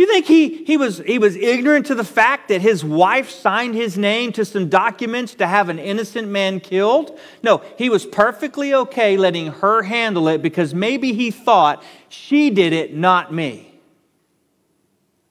[0.00, 3.74] You think he, he, was, he was ignorant to the fact that his wife signed
[3.74, 7.18] his name to some documents to have an innocent man killed?
[7.42, 12.72] No, he was perfectly okay letting her handle it because maybe he thought she did
[12.72, 13.78] it, not me.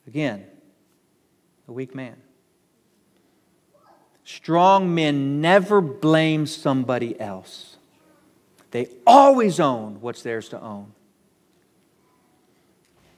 [0.05, 0.45] Again,
[1.67, 2.17] a weak man.
[4.23, 7.77] Strong men never blame somebody else,
[8.69, 10.93] they always own what's theirs to own.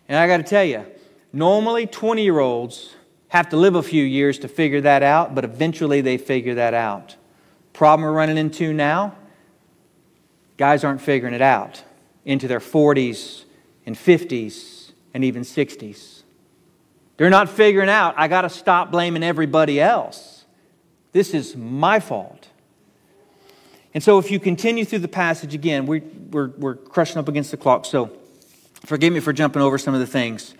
[0.08, 0.86] And I got to tell you,
[1.34, 2.96] normally 20 year olds
[3.30, 6.74] have to live a few years to figure that out, but eventually they figure that
[6.74, 7.15] out.
[7.74, 9.15] Problem we're running into now
[10.62, 11.84] guys aren't figuring it out
[12.24, 13.46] into their 40s
[13.88, 16.22] and 50s and even 60s.
[17.17, 20.46] They're not figuring out, I got to stop blaming everybody else.
[21.13, 22.48] This is my fault.
[23.96, 27.28] And so, if you continue through the passage again, we, are we're, we're crushing up
[27.28, 28.12] against the clock, so
[28.86, 30.54] forgive me for jumping over some of the things.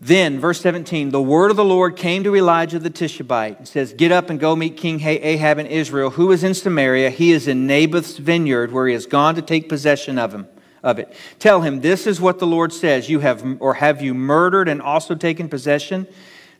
[0.00, 3.94] Then, verse 17, the word of the Lord came to Elijah the Tishbite and says,
[3.94, 7.08] Get up and go meet King Ahab in Israel, who is in Samaria.
[7.08, 10.48] He is in Naboth's vineyard, where he has gone to take possession of him
[10.82, 11.12] of it.
[11.38, 13.08] Tell him, This is what the Lord says.
[13.08, 16.06] You have, or have you murdered and also taken possession?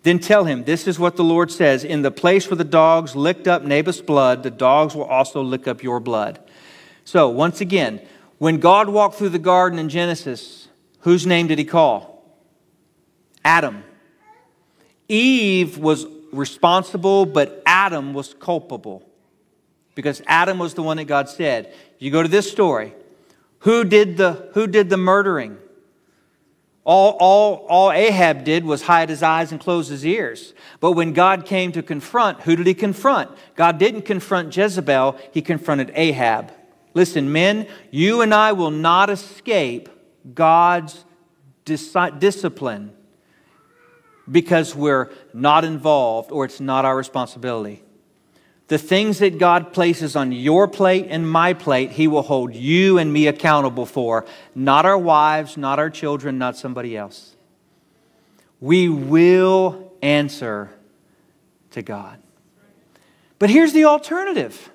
[0.03, 1.85] Then tell him, This is what the Lord says.
[1.85, 5.69] In the place where the dogs licked up Naboth's blood, the dogs will also lick
[5.69, 6.39] up your blood.
[7.05, 8.01] So, once again,
[8.39, 10.69] when God walked through the garden in Genesis,
[11.01, 12.16] whose name did he call?
[13.47, 13.85] Adam.
[15.09, 19.09] Eve was responsible, but Adam was culpable
[19.95, 21.73] because Adam was the one that God said.
[22.01, 22.93] You go to this story.
[23.61, 25.59] Who did the, who did the murdering?
[26.83, 30.53] All, all, all Ahab did was hide his eyes and close his ears.
[30.81, 33.31] But when God came to confront, who did he confront?
[33.55, 36.51] God didn't confront Jezebel, he confronted Ahab.
[36.95, 39.89] Listen, men, you and I will not escape
[40.35, 41.05] God's
[41.65, 42.93] dis- discipline
[44.31, 47.83] because we're not involved or it's not our responsibility.
[48.69, 52.99] The things that God places on your plate and my plate, He will hold you
[52.99, 57.37] and me accountable for, not our wives, not our children, not somebody else.
[58.61, 60.71] We will answer
[61.71, 62.19] to God.
[63.39, 64.71] But here's the alternative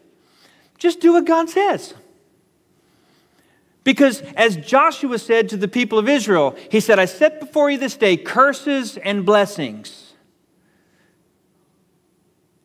[0.77, 1.93] just do what God says.
[3.83, 7.77] Because as Joshua said to the people of Israel, he said, I set before you
[7.77, 10.13] this day curses and blessings.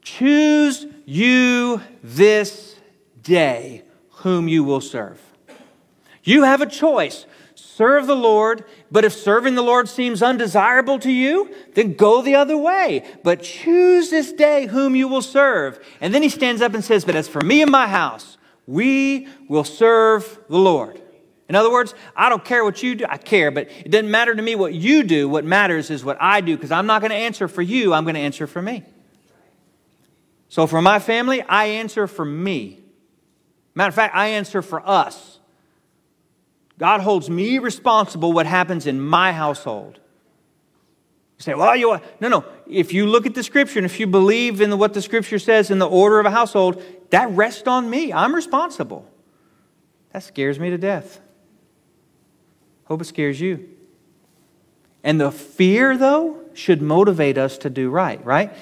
[0.02, 2.76] Choose you this
[3.22, 5.20] day whom you will serve.
[6.22, 7.26] You have a choice.
[7.54, 12.34] Serve the Lord, but if serving the Lord seems undesirable to you, then go the
[12.34, 13.04] other way.
[13.22, 15.78] But choose this day whom you will serve.
[16.00, 19.28] And then he stands up and says, But as for me and my house, we
[19.48, 21.00] will serve the Lord.
[21.48, 23.04] In other words, I don't care what you do.
[23.08, 25.28] I care, but it doesn't matter to me what you do.
[25.28, 28.04] What matters is what I do because I'm not going to answer for you, I'm
[28.04, 28.82] going to answer for me.
[30.48, 32.80] So for my family, I answer for me.
[33.74, 35.38] Matter of fact, I answer for us.
[36.78, 39.98] God holds me responsible what happens in my household.
[41.38, 42.44] You say, well, you no, no.
[42.66, 45.70] If you look at the scripture and if you believe in what the scripture says
[45.70, 48.12] in the order of a household, that rests on me.
[48.12, 49.08] I'm responsible.
[50.12, 51.20] That scares me to death.
[52.86, 53.68] Hope it scares you.
[55.04, 58.52] And the fear, though, should motivate us to do right, right?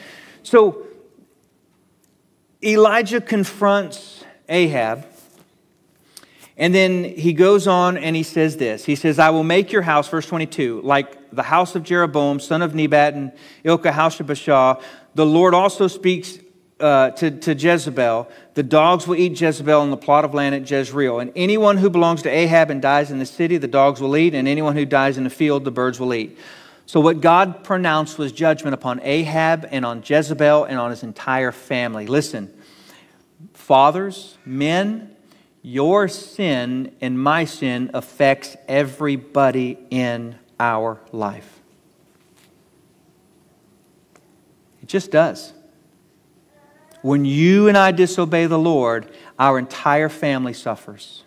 [0.42, 0.86] So
[2.62, 5.06] Elijah confronts Ahab.
[6.56, 8.84] And then he goes on and he says this.
[8.84, 12.62] He says, I will make your house, verse 22, like the house of Jeroboam, son
[12.62, 13.32] of Nebat, and
[13.64, 14.80] Ilkah, house of Baasha.
[15.14, 16.38] The Lord also speaks
[16.84, 18.28] uh, to, to Jezebel.
[18.52, 21.18] The dogs will eat Jezebel in the plot of land at Jezreel.
[21.18, 24.34] And anyone who belongs to Ahab and dies in the city, the dogs will eat.
[24.34, 26.38] And anyone who dies in the field, the birds will eat.
[26.84, 31.52] So, what God pronounced was judgment upon Ahab and on Jezebel and on his entire
[31.52, 32.06] family.
[32.06, 32.52] Listen,
[33.54, 35.16] fathers, men,
[35.62, 41.60] your sin and my sin affects everybody in our life.
[44.82, 45.53] It just does.
[47.04, 51.22] When you and I disobey the Lord, our entire family suffers.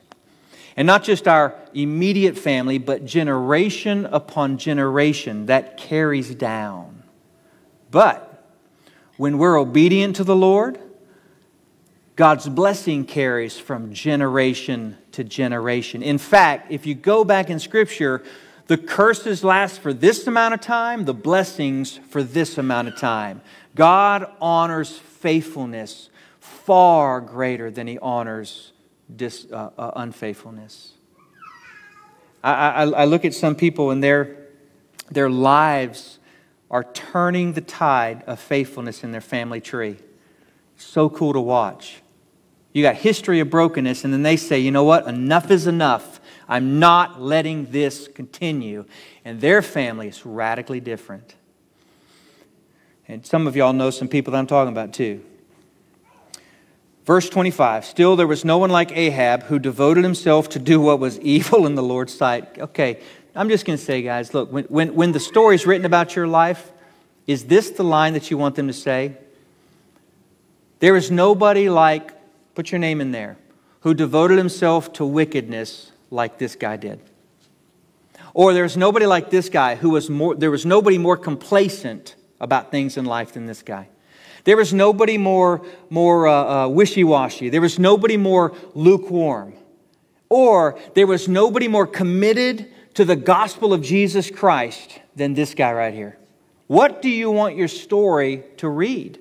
[0.76, 7.04] And not just our immediate family, but generation upon generation that carries down.
[7.92, 8.44] But
[9.18, 10.80] when we're obedient to the Lord,
[12.16, 16.02] God's blessing carries from generation to generation.
[16.02, 18.24] In fact, if you go back in Scripture,
[18.68, 23.42] The curses last for this amount of time, the blessings for this amount of time.
[23.78, 26.10] God honors faithfulness
[26.40, 28.74] far greater than he honors
[29.16, 30.94] dis, uh, uh, unfaithfulness.
[32.44, 34.48] I, I, I look at some people and their,
[35.10, 36.20] their lives
[36.70, 39.98] are turning the tide of faithfulness in their family tree.
[40.76, 42.02] So cool to watch.
[42.74, 45.08] You got history of brokenness, and then they say, you know what?
[45.08, 46.20] Enough is enough.
[46.48, 48.86] I'm not letting this continue.
[49.26, 51.37] And their family is radically different.
[53.08, 55.24] And some of y'all know some people that I'm talking about too.
[57.06, 61.00] Verse 25 Still, there was no one like Ahab who devoted himself to do what
[61.00, 62.60] was evil in the Lord's sight.
[62.60, 63.00] Okay,
[63.34, 66.28] I'm just going to say, guys, look, when, when, when the story's written about your
[66.28, 66.72] life,
[67.28, 69.16] is this the line that you want them to say?
[70.80, 72.12] There is nobody like,
[72.56, 73.38] put your name in there,
[73.82, 77.00] who devoted himself to wickedness like this guy did.
[78.34, 82.72] Or there's nobody like this guy who was more, there was nobody more complacent about
[82.72, 83.88] things in life than this guy.
[84.44, 87.50] There was nobody more, more uh, uh, wishy washy.
[87.50, 89.54] There was nobody more lukewarm.
[90.30, 95.72] Or there was nobody more committed to the gospel of Jesus Christ than this guy
[95.74, 96.18] right here.
[96.68, 99.20] What do you want your story to read?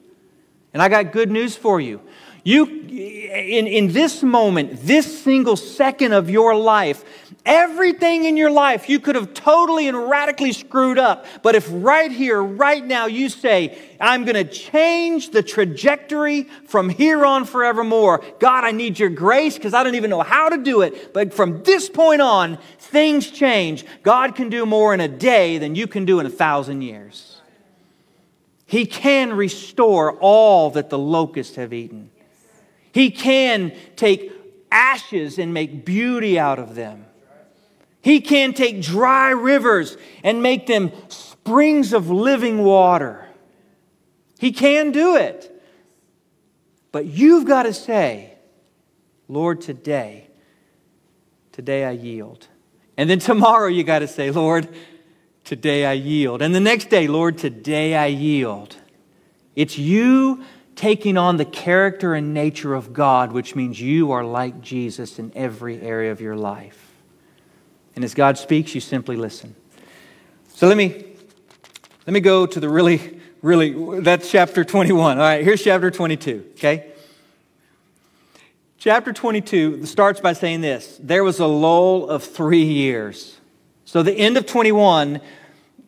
[0.73, 2.01] And I got good news for you.
[2.47, 7.05] You, in, in this moment, this single second of your life,
[7.45, 11.27] everything in your life you could have totally and radically screwed up.
[11.43, 16.89] But if right here, right now, you say, I'm going to change the trajectory from
[16.89, 18.23] here on forevermore.
[18.39, 21.13] God, I need your grace because I don't even know how to do it.
[21.13, 23.85] But from this point on, things change.
[24.05, 27.41] God can do more in a day than you can do in a thousand years.
[28.67, 32.11] He can restore all that the locusts have eaten.
[32.97, 34.33] He can take
[34.73, 37.05] ashes and make beauty out of them.
[38.01, 43.27] He can take dry rivers and make them springs of living water.
[44.39, 45.63] He can do it.
[46.91, 48.33] But you've got to say,
[49.29, 50.29] Lord, today,
[51.53, 52.49] today I yield.
[52.97, 54.75] And then tomorrow you got to say, Lord,
[55.45, 56.41] today I yield.
[56.41, 58.75] And the next day, Lord, today I yield.
[59.55, 60.47] It's you
[60.77, 65.33] taking on the character and nature of God, which means you are like Jesus in
[65.35, 66.93] every area of your life.
[67.97, 69.57] And as God speaks, you simply listen.
[70.49, 71.05] So let me
[72.07, 75.19] let me go to the really really that's chapter 21.
[75.19, 76.93] All right, here's chapter 22, okay?
[78.79, 80.99] Chapter 22 starts by saying this.
[81.03, 83.39] There was a lull of 3 years.
[83.87, 85.21] So the end of 21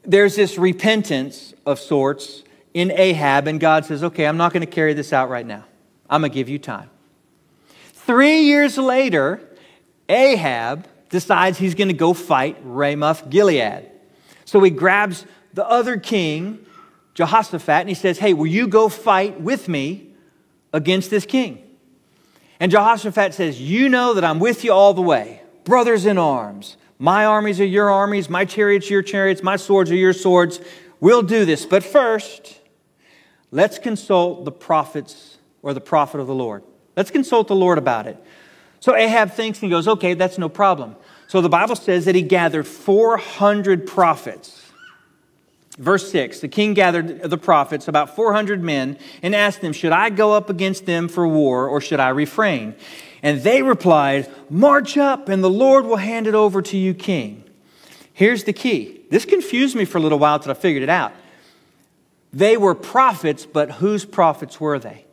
[0.04, 2.42] there's this repentance of sorts
[2.78, 5.64] in Ahab, and God says, Okay, I'm not going to carry this out right now.
[6.08, 6.88] I'm going to give you time.
[7.92, 9.40] Three years later,
[10.08, 13.90] Ahab decides he's going to go fight Ramoth Gilead.
[14.44, 16.64] So he grabs the other king,
[17.14, 20.12] Jehoshaphat, and he says, Hey, will you go fight with me
[20.72, 21.62] against this king?
[22.60, 26.76] And Jehoshaphat says, You know that I'm with you all the way, brothers in arms.
[27.00, 30.60] My armies are your armies, my chariots are your chariots, my swords are your swords.
[31.00, 31.66] We'll do this.
[31.66, 32.57] But first,
[33.50, 36.62] let's consult the prophets or the prophet of the Lord.
[36.96, 38.16] Let's consult the Lord about it.
[38.80, 40.96] So Ahab thinks and goes, okay, that's no problem.
[41.26, 44.68] So the Bible says that he gathered 400 prophets.
[45.78, 50.10] Verse 6 The king gathered the prophets, about 400 men, and asked them, Should I
[50.10, 52.74] go up against them for war or should I refrain?
[53.22, 57.44] And they replied, March up, and the Lord will hand it over to you, king.
[58.12, 59.00] Here's the key.
[59.10, 61.12] This confused me for a little while until I figured it out.
[62.32, 65.04] They were prophets, but whose prophets were they?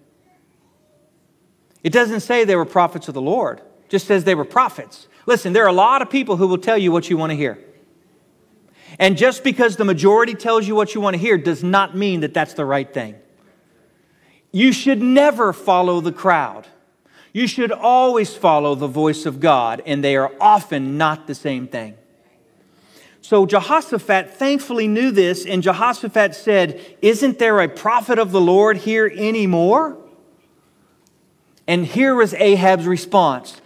[1.84, 5.08] It doesn't say they were prophets of the Lord, it just says they were prophets.
[5.28, 7.36] Listen, there are a lot of people who will tell you what you want to
[7.36, 7.58] hear.
[9.00, 12.20] And just because the majority tells you what you want to hear does not mean
[12.20, 13.16] that that's the right thing.
[14.52, 16.68] You should never follow the crowd.
[17.34, 21.68] You should always follow the voice of God, and they are often not the same
[21.68, 21.96] thing.
[23.26, 28.78] So Jehoshaphat thankfully knew this, and Jehoshaphat said, Isn't there a prophet of the Lord
[28.78, 29.98] here anymore?
[31.66, 33.60] And here was Ahab's response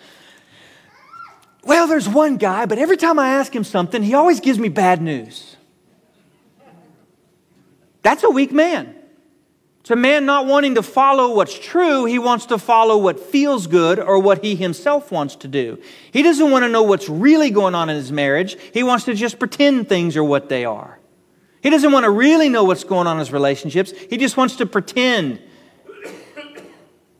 [1.66, 4.70] Well, there's one guy, but every time I ask him something, he always gives me
[4.70, 5.58] bad news.
[8.02, 8.96] That's a weak man.
[9.90, 12.06] A man not wanting to follow what's true.
[12.06, 15.80] He wants to follow what feels good or what he himself wants to do.
[16.12, 18.56] He doesn't want to know what's really going on in his marriage.
[18.72, 21.00] He wants to just pretend things are what they are.
[21.64, 23.92] He doesn't want to really know what's going on in his relationships.
[23.92, 25.42] He just wants to pretend.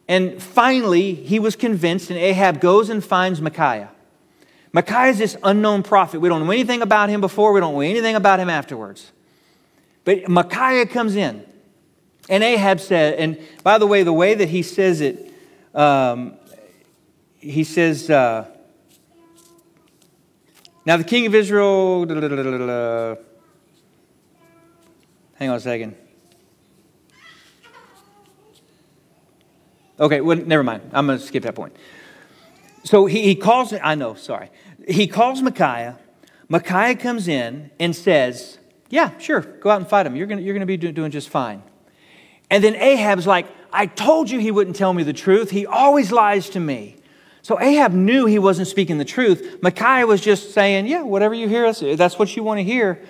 [0.08, 3.90] And finally, he was convinced, and Ahab goes and finds Micaiah.
[4.72, 6.20] Micaiah is this unknown prophet.
[6.20, 9.12] We don't know anything about him before, we don't know anything about him afterwards.
[10.06, 11.46] But Micaiah comes in,
[12.30, 15.34] and Ahab said, and by the way, the way that he says it,
[15.74, 16.38] um,
[17.40, 18.46] he says, uh,
[20.86, 22.06] Now the king of Israel,
[25.36, 25.96] hang on a second.
[30.00, 30.90] Okay, well, never mind.
[30.94, 31.76] I'm going to skip that point.
[32.84, 34.50] So he, he calls, I know, sorry.
[34.88, 36.00] He calls Micaiah.
[36.48, 38.60] Micaiah comes in and says,
[38.90, 40.16] Yeah, sure, go out and fight him.
[40.16, 41.64] You're going you're to be do, doing just fine.
[42.50, 45.52] And then Ahab's like, I told you he wouldn't tell me the truth.
[45.52, 46.96] He always lies to me.
[47.42, 49.60] So Ahab knew he wasn't speaking the truth.
[49.62, 53.04] Micaiah was just saying, Yeah, whatever you hear, that's what you want to hear.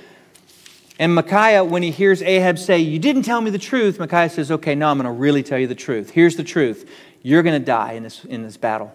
[0.99, 4.51] And Micaiah, when he hears Ahab say, You didn't tell me the truth, Micaiah says,
[4.51, 6.11] Okay, now I'm going to really tell you the truth.
[6.11, 6.89] Here's the truth.
[7.21, 8.93] You're going to die in this, in this battle.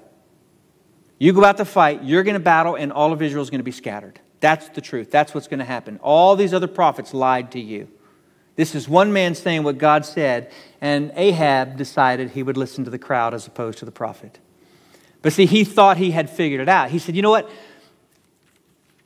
[1.18, 3.60] You go out to fight, you're going to battle, and all of Israel is going
[3.60, 4.20] to be scattered.
[4.40, 5.10] That's the truth.
[5.10, 5.98] That's what's going to happen.
[6.02, 7.88] All these other prophets lied to you.
[8.56, 12.90] This is one man saying what God said, and Ahab decided he would listen to
[12.90, 14.38] the crowd as opposed to the prophet.
[15.22, 16.90] But see, he thought he had figured it out.
[16.90, 17.50] He said, You know what?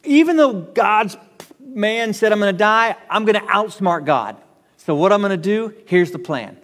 [0.05, 1.17] Even though God's
[1.61, 4.37] man said, I'm going to die, I'm going to outsmart God.
[4.77, 6.59] So, what I'm going to do, here's the plan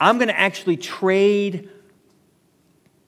[0.00, 1.70] I'm going to actually trade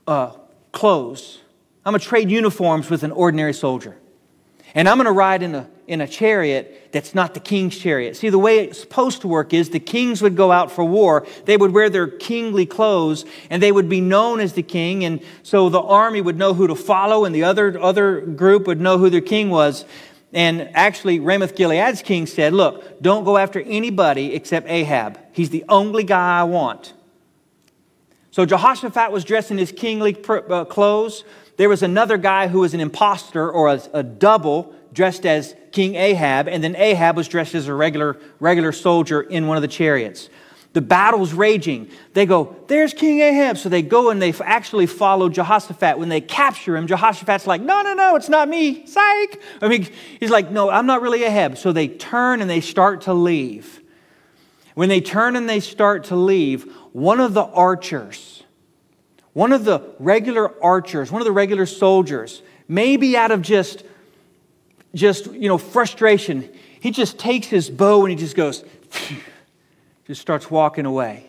[0.06, 0.36] uh,
[0.72, 1.40] clothes,
[1.84, 3.96] I'm going to trade uniforms with an ordinary soldier.
[4.74, 8.16] And I'm going to ride in a, in a chariot that's not the king's chariot.
[8.16, 11.26] See, the way it's supposed to work is the kings would go out for war.
[11.44, 15.04] They would wear their kingly clothes and they would be known as the king.
[15.04, 18.80] And so the army would know who to follow and the other, other group would
[18.80, 19.84] know who their king was.
[20.32, 25.18] And actually, Ramoth Gilead's king said, Look, don't go after anybody except Ahab.
[25.32, 26.94] He's the only guy I want.
[28.32, 31.22] So Jehoshaphat was dressed in his kingly uh, clothes.
[31.58, 35.94] There was another guy who was an impostor or a, a double dressed as King
[35.94, 39.68] Ahab, and then Ahab was dressed as a regular, regular soldier in one of the
[39.68, 40.30] chariots.
[40.72, 41.90] The battle's raging.
[42.14, 43.58] They go, There's King Ahab.
[43.58, 45.98] So they go and they actually follow Jehoshaphat.
[45.98, 48.86] When they capture him, Jehoshaphat's like, No, no, no, it's not me.
[48.86, 49.42] Psych.
[49.60, 49.86] I mean,
[50.18, 51.58] he's like, No, I'm not really Ahab.
[51.58, 53.82] So they turn and they start to leave.
[54.74, 58.42] When they turn and they start to leave, one of the archers,
[59.32, 63.84] one of the regular archers, one of the regular soldiers, maybe out of just,
[64.94, 66.48] just you know, frustration,
[66.80, 68.64] he just takes his bow and he just goes,
[70.06, 71.26] just starts walking away.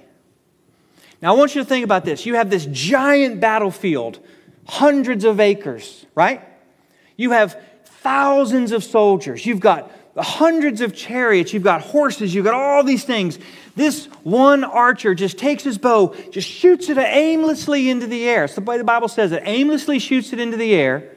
[1.21, 2.25] Now, I want you to think about this.
[2.25, 4.19] You have this giant battlefield,
[4.67, 6.41] hundreds of acres, right?
[7.15, 9.45] You have thousands of soldiers.
[9.45, 11.53] You've got hundreds of chariots.
[11.53, 12.35] You've got horses.
[12.35, 13.39] You've got all these things.
[13.75, 18.47] This one archer just takes his bow, just shoots it aimlessly into the air.
[18.47, 21.15] So the Bible says it aimlessly shoots it into the air,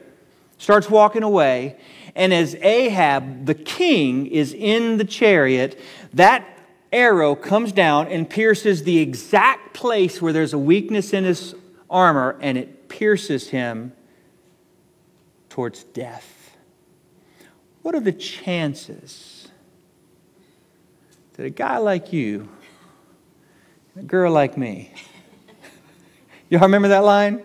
[0.57, 1.77] starts walking away.
[2.15, 5.79] And as Ahab, the king, is in the chariot,
[6.15, 6.47] that
[6.91, 11.53] arrow comes down and pierces the exact place where there's a weakness in his
[11.91, 13.93] armor, and it pierces him
[15.49, 16.55] towards death.
[17.83, 19.36] What are the chances
[21.37, 22.49] that a guy like you,
[23.95, 24.91] a girl like me,
[26.49, 27.41] y'all remember that line?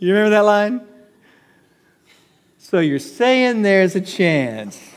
[0.00, 0.80] You remember that line?
[2.58, 4.88] So you're saying there's a chance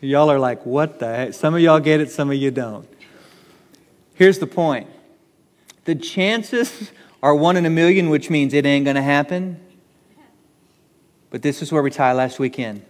[0.00, 1.34] Y'all are like, what the heck?
[1.34, 2.88] Some of y'all get it, some of you don't.
[4.14, 4.88] Here's the point
[5.84, 9.60] the chances are one in a million, which means it ain't going to happen.
[11.30, 12.82] But this is where we tie last weekend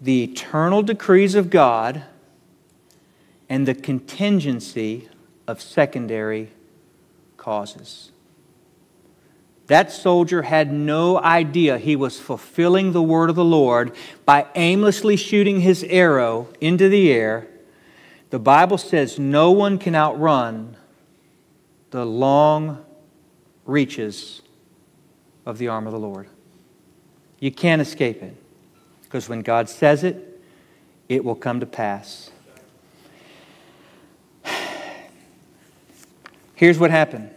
[0.00, 2.04] the eternal decrees of God
[3.48, 5.08] and the contingency
[5.46, 6.50] of secondary
[7.36, 8.12] causes.
[9.66, 13.94] That soldier had no idea he was fulfilling the word of the Lord
[14.24, 17.46] by aimlessly shooting his arrow into the air.
[18.30, 20.76] The Bible says no one can outrun
[21.90, 22.84] the long
[23.64, 24.42] reaches
[25.44, 26.28] of the arm of the Lord.
[27.38, 28.39] You can't escape it
[29.10, 30.40] because when God says it,
[31.08, 32.30] it will come to pass.
[36.54, 37.32] Here's what happened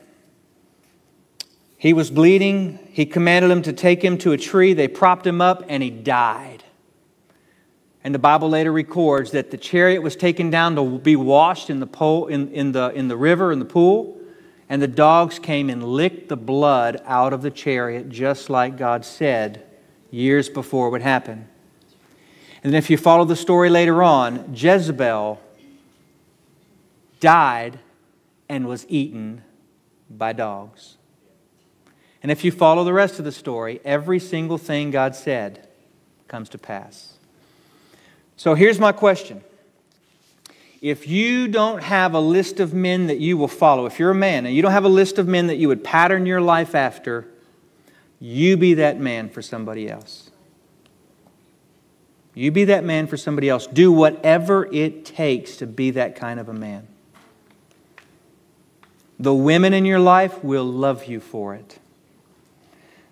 [1.79, 2.77] he was bleeding.
[2.91, 4.73] He commanded them to take him to a tree.
[4.73, 6.63] They propped him up, and he died.
[8.03, 11.79] And the Bible later records that the chariot was taken down to be washed in
[11.79, 14.15] the, pole, in, in, the, in the river, in the pool,
[14.69, 19.03] and the dogs came and licked the blood out of the chariot, just like God
[19.03, 19.65] said
[20.11, 21.49] years before would happen.
[22.63, 25.39] And then, if you follow the story later on, Jezebel
[27.19, 27.79] died
[28.47, 29.43] and was eaten
[30.09, 30.97] by dogs.
[32.21, 35.67] And if you follow the rest of the story, every single thing God said
[36.29, 37.13] comes to pass.
[38.37, 39.43] So here's my question.
[40.81, 44.15] If you don't have a list of men that you will follow, if you're a
[44.15, 46.75] man and you don't have a list of men that you would pattern your life
[46.75, 47.27] after,
[48.19, 50.29] you be that man for somebody else.
[52.35, 53.67] You be that man for somebody else.
[53.67, 56.87] Do whatever it takes to be that kind of a man.
[59.19, 61.77] The women in your life will love you for it.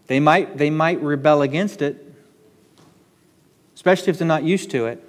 [0.07, 2.13] They might, they might rebel against it,
[3.75, 5.01] especially if they're not used to it.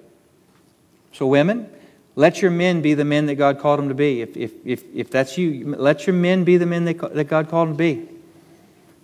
[1.13, 1.69] So, women,
[2.15, 4.21] let your men be the men that God called them to be.
[4.21, 7.49] If, if, if, if that's you, let your men be the men that, that God
[7.49, 8.09] called them to be.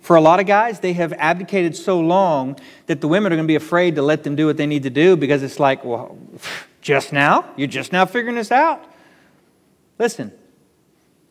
[0.09, 3.45] For a lot of guys, they have abdicated so long that the women are going
[3.45, 5.85] to be afraid to let them do what they need to do because it's like,
[5.85, 6.17] well,
[6.81, 7.45] just now?
[7.55, 8.83] You're just now figuring this out?
[9.99, 10.31] Listen,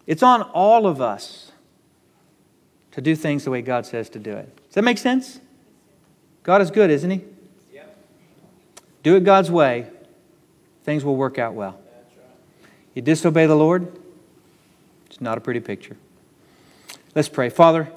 [0.07, 1.51] it's on all of us
[2.93, 4.57] to do things the way God says to do it.
[4.66, 5.41] Does that make sense?
[6.45, 7.24] God is good, isn't He?
[7.72, 7.97] Yep.
[9.03, 9.89] Do it God's way,
[10.85, 11.81] things will work out well.
[12.95, 13.91] You disobey the Lord,
[15.07, 15.97] it's not a pretty picture.
[17.16, 17.49] Let's pray.
[17.49, 17.91] Father,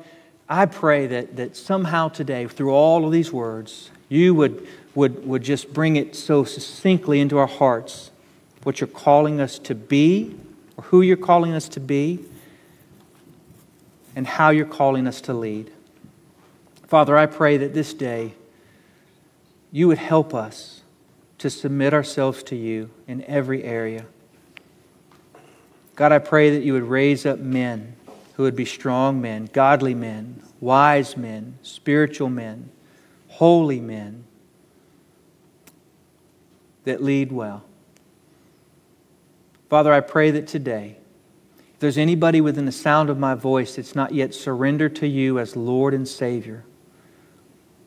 [0.51, 5.43] I pray that, that somehow today, through all of these words, you would, would, would
[5.43, 8.11] just bring it so succinctly into our hearts
[8.63, 10.35] what you're calling us to be,
[10.75, 12.25] or who you're calling us to be,
[14.13, 15.71] and how you're calling us to lead.
[16.85, 18.33] Father, I pray that this day
[19.71, 20.81] you would help us
[21.37, 24.05] to submit ourselves to you in every area.
[25.95, 27.95] God, I pray that you would raise up men
[28.41, 32.71] who would be strong men, godly men, wise men, spiritual men,
[33.27, 34.23] holy men
[36.83, 37.63] that lead well.
[39.69, 40.97] Father, I pray that today,
[41.71, 45.37] if there's anybody within the sound of my voice that's not yet surrendered to you
[45.37, 46.63] as Lord and Savior,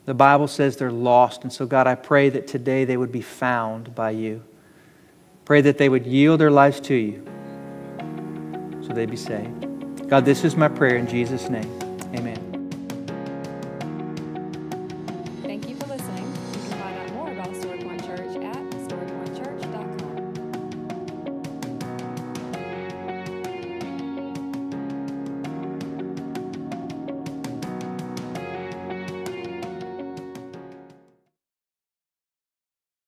[0.07, 1.43] the Bible says they're lost.
[1.43, 4.45] And so, God, I pray that today they would be found by you.
[5.47, 7.25] Pray that they would yield their lives to you
[8.87, 9.74] so they'd be saved.
[10.09, 11.84] God, this is my prayer in Jesus' name.